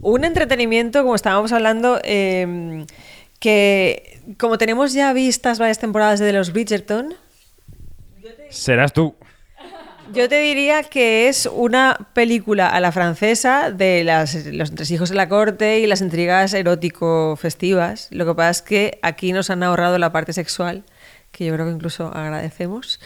Un 0.00 0.24
entretenimiento, 0.24 1.02
como 1.02 1.16
estábamos 1.16 1.50
hablando, 1.52 1.98
eh, 2.04 2.86
que 3.38 4.20
como 4.38 4.58
tenemos 4.58 4.92
ya 4.92 5.12
vistas 5.12 5.58
varias 5.58 5.78
temporadas 5.78 6.20
de 6.20 6.32
los 6.32 6.52
Bridgerton, 6.52 7.14
Serás 8.50 8.92
tú. 8.92 9.14
yo 10.12 10.28
te 10.28 10.38
diría 10.38 10.82
que 10.84 11.28
es 11.28 11.46
una 11.46 12.08
película 12.12 12.68
a 12.68 12.80
la 12.80 12.92
francesa 12.92 13.70
de 13.70 14.04
las, 14.04 14.34
los 14.46 14.70
entresijos 14.70 15.10
de 15.10 15.16
la 15.16 15.28
corte 15.28 15.80
y 15.80 15.86
las 15.86 16.00
intrigas 16.00 16.54
erótico-festivas. 16.54 18.08
Lo 18.10 18.26
que 18.26 18.34
pasa 18.34 18.50
es 18.50 18.62
que 18.62 18.98
aquí 19.02 19.32
nos 19.32 19.50
han 19.50 19.62
ahorrado 19.62 19.98
la 19.98 20.12
parte 20.12 20.32
sexual, 20.32 20.84
que 21.32 21.44
yo 21.44 21.54
creo 21.54 21.66
que 21.66 21.72
incluso 21.72 22.08
agradecemos. 22.14 23.00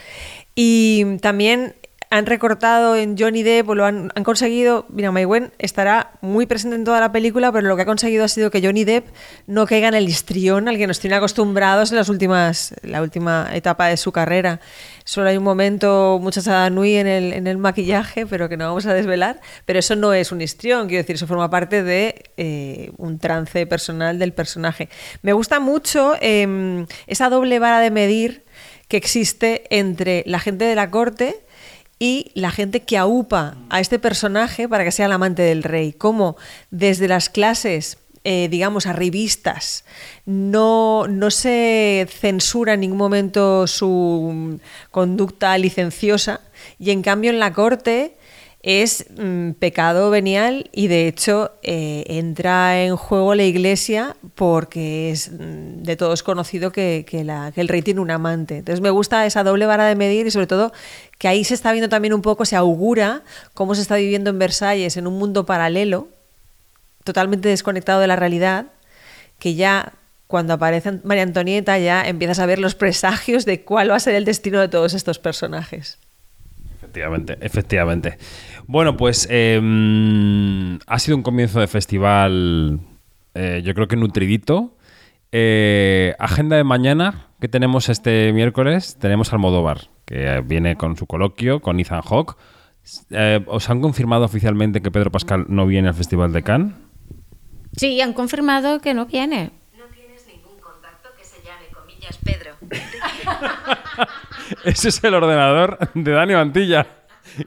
Y 0.54 1.18
también 1.18 1.74
han 2.12 2.26
recortado 2.26 2.96
en 2.96 3.16
Johnny 3.16 3.44
Depp, 3.44 3.68
o 3.68 3.74
lo 3.76 3.84
han, 3.84 4.10
conseguido, 4.24 4.84
mira, 4.88 5.12
Mai 5.12 5.24
Wen 5.24 5.52
estará 5.58 6.18
muy 6.20 6.44
presente 6.44 6.74
en 6.74 6.82
toda 6.82 6.98
la 6.98 7.12
película, 7.12 7.52
pero 7.52 7.68
lo 7.68 7.76
que 7.76 7.82
ha 7.82 7.86
conseguido 7.86 8.24
ha 8.24 8.28
sido 8.28 8.50
que 8.50 8.60
Johnny 8.60 8.82
Depp 8.82 9.06
no 9.46 9.64
caiga 9.64 9.86
en 9.86 9.94
el 9.94 10.08
histrión 10.08 10.66
al 10.66 10.76
que 10.76 10.88
nos 10.88 10.98
tiene 10.98 11.14
acostumbrados 11.14 11.92
en 11.92 11.98
las 11.98 12.08
últimas, 12.08 12.74
la 12.82 13.00
última 13.00 13.48
etapa 13.52 13.86
de 13.86 13.96
su 13.96 14.10
carrera. 14.10 14.60
Solo 15.04 15.28
hay 15.28 15.36
un 15.36 15.44
momento, 15.44 16.18
mucha 16.20 16.40
Sada 16.40 16.68
Nui 16.68 16.96
en 16.96 17.06
el, 17.06 17.32
en 17.32 17.46
el 17.46 17.58
maquillaje, 17.58 18.26
pero 18.26 18.48
que 18.48 18.56
no 18.56 18.66
vamos 18.66 18.86
a 18.86 18.94
desvelar. 18.94 19.40
Pero 19.64 19.78
eso 19.78 19.94
no 19.94 20.12
es 20.12 20.32
un 20.32 20.40
histrión, 20.40 20.88
quiero 20.88 21.04
decir, 21.04 21.14
eso 21.14 21.28
forma 21.28 21.48
parte 21.48 21.84
de 21.84 22.24
eh, 22.36 22.90
un 22.96 23.20
trance 23.20 23.66
personal 23.66 24.18
del 24.18 24.32
personaje. 24.32 24.88
Me 25.22 25.32
gusta 25.32 25.60
mucho 25.60 26.14
eh, 26.20 26.86
esa 27.06 27.30
doble 27.30 27.60
vara 27.60 27.78
de 27.78 27.92
medir 27.92 28.44
que 28.88 28.96
existe 28.96 29.62
entre 29.70 30.24
la 30.26 30.40
gente 30.40 30.64
de 30.64 30.74
la 30.74 30.90
corte 30.90 31.44
y 32.02 32.32
la 32.34 32.50
gente 32.50 32.80
que 32.80 32.96
aupa 32.96 33.56
a 33.68 33.78
este 33.78 33.98
personaje 33.98 34.68
para 34.68 34.82
que 34.84 34.90
sea 34.90 35.06
el 35.06 35.12
amante 35.12 35.42
del 35.42 35.62
rey. 35.62 35.92
Como 35.92 36.36
desde 36.70 37.06
las 37.06 37.28
clases, 37.28 37.98
eh, 38.24 38.48
digamos, 38.50 38.86
arribistas, 38.86 39.84
no, 40.24 41.06
no 41.08 41.30
se 41.30 42.08
censura 42.10 42.72
en 42.72 42.80
ningún 42.80 42.98
momento 42.98 43.66
su 43.66 44.30
mm, 44.32 44.54
conducta 44.90 45.56
licenciosa 45.58 46.40
y 46.78 46.90
en 46.90 47.02
cambio 47.02 47.30
en 47.30 47.38
la 47.38 47.52
corte 47.52 48.16
es 48.62 49.06
mm, 49.16 49.52
pecado 49.52 50.10
venial 50.10 50.68
y 50.72 50.88
de 50.88 51.08
hecho 51.08 51.52
eh, 51.62 52.04
entra 52.08 52.82
en 52.84 52.94
juego 52.96 53.34
la 53.34 53.44
iglesia 53.44 54.16
porque 54.34 55.10
es 55.10 55.30
mm, 55.32 55.82
de 55.82 55.96
todos 55.96 56.22
conocido 56.22 56.70
que, 56.70 57.06
que 57.08 57.24
la- 57.24 57.52
que 57.54 57.62
el 57.62 57.68
rey 57.68 57.80
tiene 57.80 58.00
un 58.00 58.10
amante. 58.10 58.58
Entonces 58.58 58.82
me 58.82 58.90
gusta 58.90 59.24
esa 59.24 59.44
doble 59.44 59.64
vara 59.64 59.86
de 59.86 59.94
medir 59.96 60.26
y 60.26 60.30
sobre 60.30 60.46
todo 60.46 60.72
que 61.18 61.28
ahí 61.28 61.42
se 61.44 61.54
está 61.54 61.72
viendo 61.72 61.88
también 61.88 62.12
un 62.12 62.20
poco, 62.22 62.44
se 62.44 62.54
augura 62.56 63.22
cómo 63.54 63.74
se 63.74 63.80
está 63.82 63.96
viviendo 63.96 64.28
en 64.28 64.38
Versalles 64.38 64.96
en 64.98 65.06
un 65.06 65.18
mundo 65.18 65.46
paralelo, 65.46 66.08
totalmente 67.04 67.48
desconectado 67.48 68.00
de 68.00 68.06
la 68.08 68.16
realidad, 68.16 68.66
que 69.38 69.54
ya 69.54 69.94
cuando 70.26 70.52
aparece 70.52 70.92
María 71.02 71.22
Antonieta 71.24 71.78
ya 71.78 72.06
empiezas 72.06 72.38
a 72.38 72.46
ver 72.46 72.58
los 72.58 72.74
presagios 72.74 73.46
de 73.46 73.62
cuál 73.62 73.90
va 73.90 73.96
a 73.96 74.00
ser 74.00 74.14
el 74.14 74.24
destino 74.26 74.60
de 74.60 74.68
todos 74.68 74.92
estos 74.94 75.18
personajes. 75.18 75.98
Efectivamente, 76.76 77.38
efectivamente. 77.40 78.18
Bueno, 78.70 78.96
pues 78.96 79.26
eh, 79.32 79.58
mm, 79.60 80.82
ha 80.86 80.98
sido 81.00 81.16
un 81.16 81.24
comienzo 81.24 81.58
de 81.58 81.66
festival, 81.66 82.78
eh, 83.34 83.62
yo 83.64 83.74
creo 83.74 83.88
que 83.88 83.96
nutridito. 83.96 84.76
Eh, 85.32 86.14
agenda 86.20 86.54
de 86.54 86.62
mañana, 86.62 87.30
que 87.40 87.48
tenemos 87.48 87.88
este 87.88 88.32
miércoles, 88.32 88.96
tenemos 89.00 89.32
Almodóvar, 89.32 89.88
que 90.04 90.40
viene 90.46 90.76
con 90.76 90.96
su 90.96 91.08
coloquio 91.08 91.58
con 91.58 91.80
Ethan 91.80 92.02
Hawke. 92.02 92.36
Eh, 93.10 93.44
¿Os 93.48 93.68
han 93.70 93.80
confirmado 93.80 94.24
oficialmente 94.24 94.80
que 94.80 94.92
Pedro 94.92 95.10
Pascal 95.10 95.46
no 95.48 95.66
viene 95.66 95.88
al 95.88 95.94
Festival 95.94 96.32
de 96.32 96.44
Cannes? 96.44 96.74
Sí, 97.76 98.00
han 98.00 98.12
confirmado 98.12 98.80
que 98.80 98.94
no 98.94 99.06
viene. 99.06 99.50
No 99.76 99.86
tienes 99.86 100.28
ningún 100.28 100.60
contacto 100.60 101.08
que 101.18 101.24
se 101.24 101.38
llame 101.38 101.66
comillas 101.74 102.16
Pedro. 102.22 102.52
Ese 104.64 104.90
es 104.90 105.02
el 105.02 105.14
ordenador 105.14 105.76
de 105.92 106.12
Dani 106.12 106.34
Mantilla, 106.34 106.99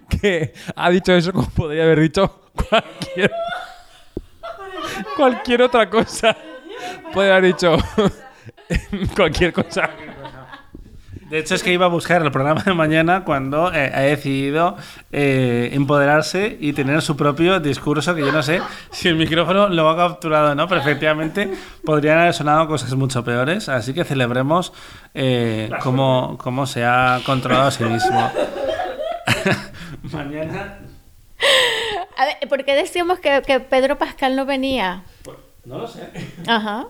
que 0.09 0.53
ha 0.75 0.89
dicho 0.89 1.13
eso 1.13 1.31
como 1.31 1.49
podría 1.49 1.83
haber 1.83 1.99
dicho 2.01 2.49
cualquier, 2.69 3.31
cualquier 5.15 5.61
otra 5.63 5.89
cosa. 5.89 6.35
Puede 7.13 7.31
haber 7.31 7.53
dicho 7.53 7.77
cualquier 9.15 9.53
cosa. 9.53 9.89
De 11.33 11.39
hecho, 11.39 11.55
es 11.55 11.63
que 11.63 11.73
iba 11.73 11.87
a 11.87 11.89
buscar 11.89 12.21
el 12.21 12.29
programa 12.29 12.61
de 12.61 12.75
mañana 12.75 13.23
cuando 13.23 13.73
eh, 13.73 13.91
ha 13.91 14.01
decidido 14.01 14.77
eh, 15.11 15.71
empoderarse 15.73 16.57
y 16.59 16.73
tener 16.73 17.01
su 17.01 17.17
propio 17.17 17.59
discurso, 17.59 18.13
que 18.13 18.21
yo 18.21 18.31
no 18.31 18.43
sé 18.43 18.61
si 18.91 19.07
el 19.07 19.15
micrófono 19.15 19.67
lo 19.67 19.89
ha 19.89 19.97
capturado 19.97 20.51
o 20.51 20.55
no, 20.55 20.67
pero 20.67 20.81
efectivamente 20.81 21.51
podrían 21.83 22.19
haber 22.19 22.35
sonado 22.35 22.67
cosas 22.67 22.93
mucho 22.93 23.23
peores. 23.23 23.67
Así 23.67 23.95
que 23.95 24.03
celebremos 24.03 24.73
eh, 25.15 25.71
cómo, 25.81 26.37
cómo 26.37 26.67
se 26.67 26.85
ha 26.85 27.19
controlado 27.25 27.69
a 27.69 27.71
sí 27.71 27.83
mismo. 27.83 28.31
mañana. 30.11 30.79
A 32.17 32.25
ver, 32.25 32.49
¿por 32.49 32.63
qué 32.63 32.75
decíamos 32.75 33.19
que, 33.19 33.41
que 33.45 33.59
Pedro 33.59 33.97
Pascal 33.97 34.35
no 34.35 34.45
venía? 34.45 35.03
No 35.65 35.79
lo 35.79 35.87
sé. 35.87 36.09
Ajá. 36.47 36.87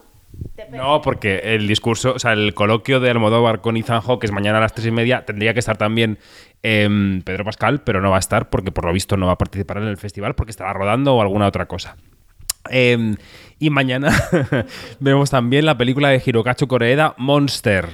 No, 0.71 1.02
porque 1.02 1.56
el 1.56 1.67
discurso, 1.67 2.13
o 2.15 2.19
sea, 2.19 2.34
el 2.34 2.54
coloquio 2.54 2.99
de 2.99 3.10
Almodóvar 3.10 3.62
con 3.62 3.78
Ethan 3.78 4.02
Hawke, 4.02 4.21
que 4.21 4.26
es 4.28 4.32
mañana 4.32 4.58
a 4.58 4.62
las 4.62 4.73
tres 4.73 4.88
y 4.88 4.91
media, 4.91 5.26
tendría 5.26 5.54
que 5.54 5.60
estar 5.60 5.78
también 5.78 6.17
em, 6.63 7.21
Pedro 7.21 7.45
Pascal, 7.45 7.82
pero 7.84 8.02
no 8.02 8.10
va 8.10 8.17
a 8.17 8.19
estar 8.19 8.49
porque 8.49 8.71
por 8.71 8.86
lo 8.86 8.93
visto 8.93 9.17
no 9.17 9.28
va 9.28 9.34
a 9.34 9.38
participar 9.38 9.78
en 9.78 9.84
el 9.84 9.97
festival 9.97 10.36
porque 10.36 10.52
estará 10.52 10.73
rodando 10.73 11.15
o 11.15 11.21
alguna 11.21 11.47
otra 11.47 11.67
cosa. 11.67 11.97
Em, 12.69 13.15
y 13.60 13.69
mañana 13.69 14.12
vemos 14.99 15.30
también 15.30 15.65
la 15.65 15.78
película 15.78 16.10
de 16.10 16.21
Hirokazu 16.23 16.67
Koreeda, 16.67 17.13
Monster, 17.17 17.89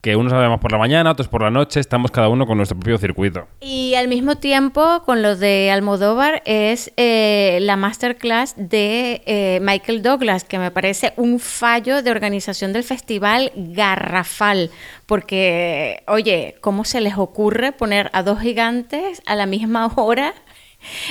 que 0.00 0.16
unos 0.16 0.32
la 0.32 0.38
vemos 0.38 0.60
por 0.60 0.72
la 0.72 0.78
mañana, 0.78 1.10
otros 1.10 1.28
por 1.28 1.42
la 1.42 1.50
noche, 1.50 1.78
estamos 1.78 2.10
cada 2.10 2.28
uno 2.28 2.46
con 2.46 2.56
nuestro 2.56 2.78
propio 2.78 2.96
circuito. 2.96 3.46
Y 3.60 3.94
al 3.94 4.08
mismo 4.08 4.36
tiempo, 4.36 5.02
con 5.04 5.20
lo 5.20 5.36
de 5.36 5.70
Almodóvar, 5.70 6.42
es 6.46 6.92
eh, 6.96 7.58
la 7.60 7.76
masterclass 7.76 8.54
de 8.56 9.22
eh, 9.26 9.58
Michael 9.60 10.02
Douglas, 10.02 10.44
que 10.44 10.58
me 10.58 10.70
parece 10.70 11.12
un 11.16 11.38
fallo 11.38 12.02
de 12.02 12.10
organización 12.10 12.72
del 12.72 12.82
festival 12.82 13.52
garrafal. 13.54 14.70
Porque, 15.04 16.02
oye, 16.06 16.56
¿cómo 16.62 16.84
se 16.84 17.02
les 17.02 17.18
ocurre 17.18 17.72
poner 17.72 18.10
a 18.14 18.22
dos 18.22 18.40
gigantes 18.40 19.20
a 19.26 19.34
la 19.34 19.44
misma 19.44 19.92
hora, 19.96 20.32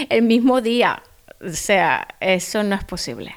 el 0.10 0.24
mismo 0.24 0.62
día? 0.62 1.04
O 1.46 1.54
sea, 1.54 2.08
eso 2.20 2.64
no 2.64 2.76
es 2.76 2.84
posible. 2.86 3.36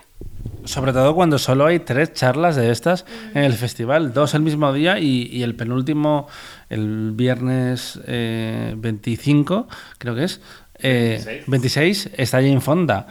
Sobre 0.64 0.92
todo 0.92 1.14
cuando 1.14 1.38
solo 1.38 1.66
hay 1.66 1.80
tres 1.80 2.12
charlas 2.12 2.56
de 2.56 2.70
estas 2.70 3.04
en 3.34 3.44
el 3.44 3.54
festival, 3.54 4.12
dos 4.12 4.34
el 4.34 4.42
mismo 4.42 4.72
día 4.72 4.98
y, 4.98 5.28
y 5.30 5.42
el 5.42 5.54
penúltimo, 5.54 6.28
el 6.68 7.12
viernes 7.12 8.00
eh, 8.06 8.74
25, 8.76 9.68
creo 9.98 10.14
que 10.14 10.24
es, 10.24 10.40
eh, 10.78 11.44
26, 11.46 12.10
está 12.16 12.38
allí 12.38 12.50
en 12.50 12.62
Fonda. 12.62 13.06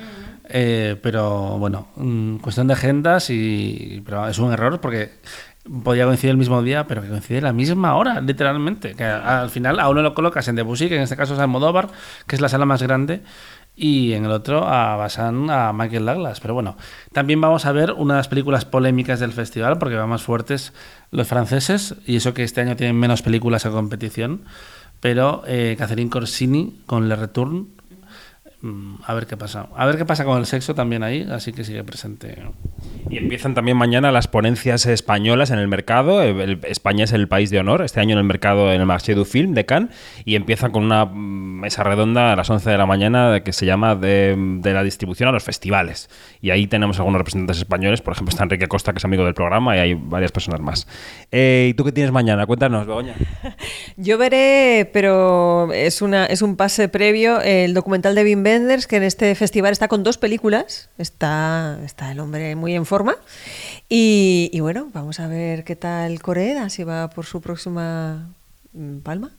Eh, 0.54 0.98
pero 1.02 1.58
bueno, 1.58 1.88
mm, 1.96 2.38
cuestión 2.38 2.68
de 2.68 2.74
agendas 2.74 3.30
y 3.30 4.04
pero 4.06 4.28
es 4.28 4.38
un 4.38 4.52
error 4.52 4.82
porque 4.82 5.12
podía 5.84 6.06
coincidir 6.06 6.32
el 6.32 6.38
mismo 6.38 6.62
día, 6.62 6.88
pero 6.88 7.02
que 7.02 7.08
coincide 7.08 7.42
la 7.42 7.54
misma 7.54 7.96
hora, 7.96 8.20
literalmente. 8.22 8.94
Que 8.94 9.04
al 9.04 9.50
final 9.50 9.80
a 9.80 9.90
uno 9.90 10.02
lo 10.02 10.14
colocas 10.14 10.48
en 10.48 10.56
Debussy, 10.56 10.90
que 10.90 10.96
en 10.96 11.04
este 11.04 11.16
caso 11.16 11.34
es 11.34 11.40
Almodóvar, 11.40 11.90
que 12.28 12.36
es 12.36 12.42
la 12.42 12.50
sala 12.50 12.66
más 12.66 12.82
grande, 12.82 13.22
y 13.76 14.14
en 14.14 14.26
el 14.26 14.32
otro 14.32 14.68
a 14.68 14.96
Basan, 14.96 15.50
a 15.50 15.74
Michael 15.74 16.06
Douglas. 16.06 16.40
Pero 16.40 16.54
bueno, 16.54 16.78
también 17.12 17.42
vamos 17.42 17.66
a 17.66 17.72
ver 17.72 17.94
una 17.94 18.16
de 18.16 18.20
las 18.20 18.28
películas 18.28 18.66
polémicas 18.66 19.20
del 19.20 19.32
festival, 19.32 19.78
porque 19.78 19.96
van 19.96 20.10
más 20.10 20.24
fuertes 20.24 20.74
los 21.12 21.28
franceses, 21.28 21.96
y 22.06 22.16
eso 22.16 22.34
que 22.34 22.44
este 22.44 22.62
año 22.62 22.76
tienen 22.76 22.98
menos 22.98 23.22
películas 23.22 23.66
a 23.66 23.72
competición. 23.72 24.44
Pero 25.00 25.44
eh, 25.48 25.76
Catherine 25.78 26.10
Corsini 26.10 26.82
con 26.86 27.10
Le 27.10 27.16
Retourne 27.16 27.60
mm, 27.60 27.81
a 29.06 29.14
ver 29.16 29.26
qué 29.26 29.38
pasa. 29.38 29.68
A 29.76 29.86
ver 29.88 29.98
qué 29.98 30.06
pasa 30.06 30.24
con 30.24 30.38
el 30.38 30.46
sexo 30.46 30.76
también 30.76 31.02
ahí, 31.02 31.28
así 31.32 31.52
que 31.52 31.64
sigue 31.64 31.84
presente. 31.84 32.38
Y 33.10 33.18
empiezan 33.18 33.56
también 33.56 33.76
mañana 33.76 34.12
las 34.12 34.28
ponencias 34.28 34.86
españolas 34.86 35.50
en 35.50 35.58
el 35.60 35.68
mercado. 35.68 36.22
El- 36.22 36.40
el- 36.42 36.60
España 36.66 37.04
es 37.06 37.12
el 37.12 37.28
país 37.28 37.50
de 37.50 37.60
honor 37.60 37.82
este 37.82 38.00
año 38.00 38.14
en 38.14 38.20
el 38.20 38.24
mercado 38.24 38.72
en 38.72 38.80
el 38.80 38.86
Marché 38.86 39.16
du 39.16 39.26
Film 39.26 39.54
de 39.54 39.66
Cannes 39.66 39.90
y 40.26 40.36
empiezan 40.36 40.72
con 40.72 40.84
una 40.84 41.06
mm, 41.06 41.62
mesa 41.62 41.84
redonda 41.84 42.34
a 42.34 42.36
las 42.36 42.50
11 42.50 42.70
de 42.70 42.78
la 42.78 42.86
mañana 42.86 43.42
que 43.44 43.52
se 43.52 43.66
llama 43.66 43.96
de, 43.96 44.36
de 44.38 44.74
la 44.74 44.84
distribución 44.84 45.30
a 45.30 45.32
los 45.32 45.44
festivales. 45.44 46.10
Y 46.40 46.52
ahí 46.52 46.68
tenemos 46.68 47.00
algunos 47.00 47.18
representantes 47.20 47.58
españoles, 47.58 48.02
por 48.02 48.14
ejemplo 48.14 48.30
está 48.32 48.44
Enrique 48.44 48.68
Costa 48.68 48.92
que 48.94 49.00
es 49.00 49.06
amigo 49.06 49.26
del 49.26 49.34
programa 49.34 49.76
y 49.76 49.80
hay 49.80 49.94
varias 49.96 50.32
personas 50.32 50.62
más. 50.62 50.88
Eh, 51.32 51.68
¿Y 51.72 51.74
tú 51.74 51.84
qué 51.84 51.92
tienes 51.92 52.12
mañana? 52.12 52.46
Cuéntanos, 52.46 52.86
Begoña. 52.86 53.16
Yo 53.98 54.18
veré, 54.20 54.90
pero 54.94 55.72
es, 55.74 56.02
una, 56.02 56.26
es 56.28 56.42
un 56.44 56.56
pase 56.56 56.90
previo, 56.90 57.42
el 57.42 57.74
documental 57.74 58.14
de 58.16 58.24
Wim 58.24 58.44
Que 58.88 58.98
en 58.98 59.04
este 59.04 59.34
festival 59.36 59.72
está 59.72 59.88
con 59.88 60.04
dos 60.04 60.18
películas. 60.18 60.90
Está, 60.98 61.80
está 61.86 62.12
el 62.12 62.20
hombre 62.20 62.56
muy 62.56 62.76
en 62.76 62.86
forma. 62.86 63.16
Y, 63.88 64.50
y 64.52 64.60
bueno, 64.60 64.90
vamos 64.94 65.20
a 65.20 65.28
ver 65.28 65.64
qué 65.64 65.76
tal 65.76 66.22
Coreda, 66.22 66.70
si 66.70 66.84
va 66.84 67.10
por 67.10 67.26
su 67.26 67.40
próxima 67.40 68.28
mm, 68.74 69.00
palma. 69.00 69.32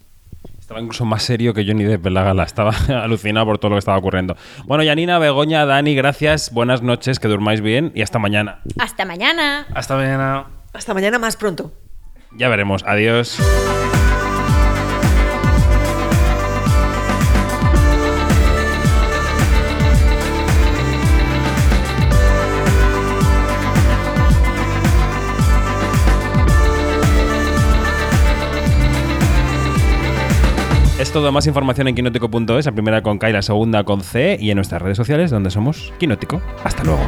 Estaba 0.59 0.81
incluso 0.81 1.05
más 1.05 1.22
serio 1.22 1.53
que 1.53 1.66
Johnny 1.66 1.85
Depp 1.85 2.07
en 2.07 2.14
la 2.14 2.22
gala. 2.22 2.44
Estaba 2.44 2.70
alucinado 3.03 3.44
por 3.44 3.59
todo 3.59 3.70
lo 3.70 3.75
que 3.75 3.81
estaba 3.81 3.98
ocurriendo. 3.98 4.37
Bueno, 4.64 4.83
Yanina, 4.83 5.18
Begoña, 5.18 5.66
Dani, 5.66 5.94
gracias. 5.94 6.51
Buenas 6.53 6.81
noches, 6.81 7.18
que 7.18 7.29
durmáis 7.29 7.61
bien 7.61 7.92
y 7.94 8.01
hasta 8.01 8.18
mañana. 8.18 8.61
Hasta 8.79 9.05
mañana. 9.05 9.66
Hasta 9.75 9.96
mañana. 9.96 10.46
Hasta 10.72 10.94
mañana 10.94 11.18
más 11.18 11.37
pronto. 11.37 11.72
Ya 12.35 12.48
veremos. 12.48 12.83
Adiós. 12.87 13.38
Todo 31.12 31.31
más 31.31 31.46
información 31.46 31.88
en 31.88 31.94
quinótico.es, 31.94 32.66
la 32.66 32.72
primera 32.72 33.03
con 33.03 33.18
K 33.18 33.29
y 33.29 33.33
la 33.33 33.42
segunda 33.42 33.85
con 33.85 34.01
C, 34.01 34.38
y 34.40 34.51
en 34.51 34.57
nuestras 34.57 34.81
redes 34.81 34.96
sociales 34.96 35.31
donde 35.31 35.51
somos 35.51 35.92
Quinótico. 35.98 36.40
Hasta 36.64 36.83
luego. 36.85 37.03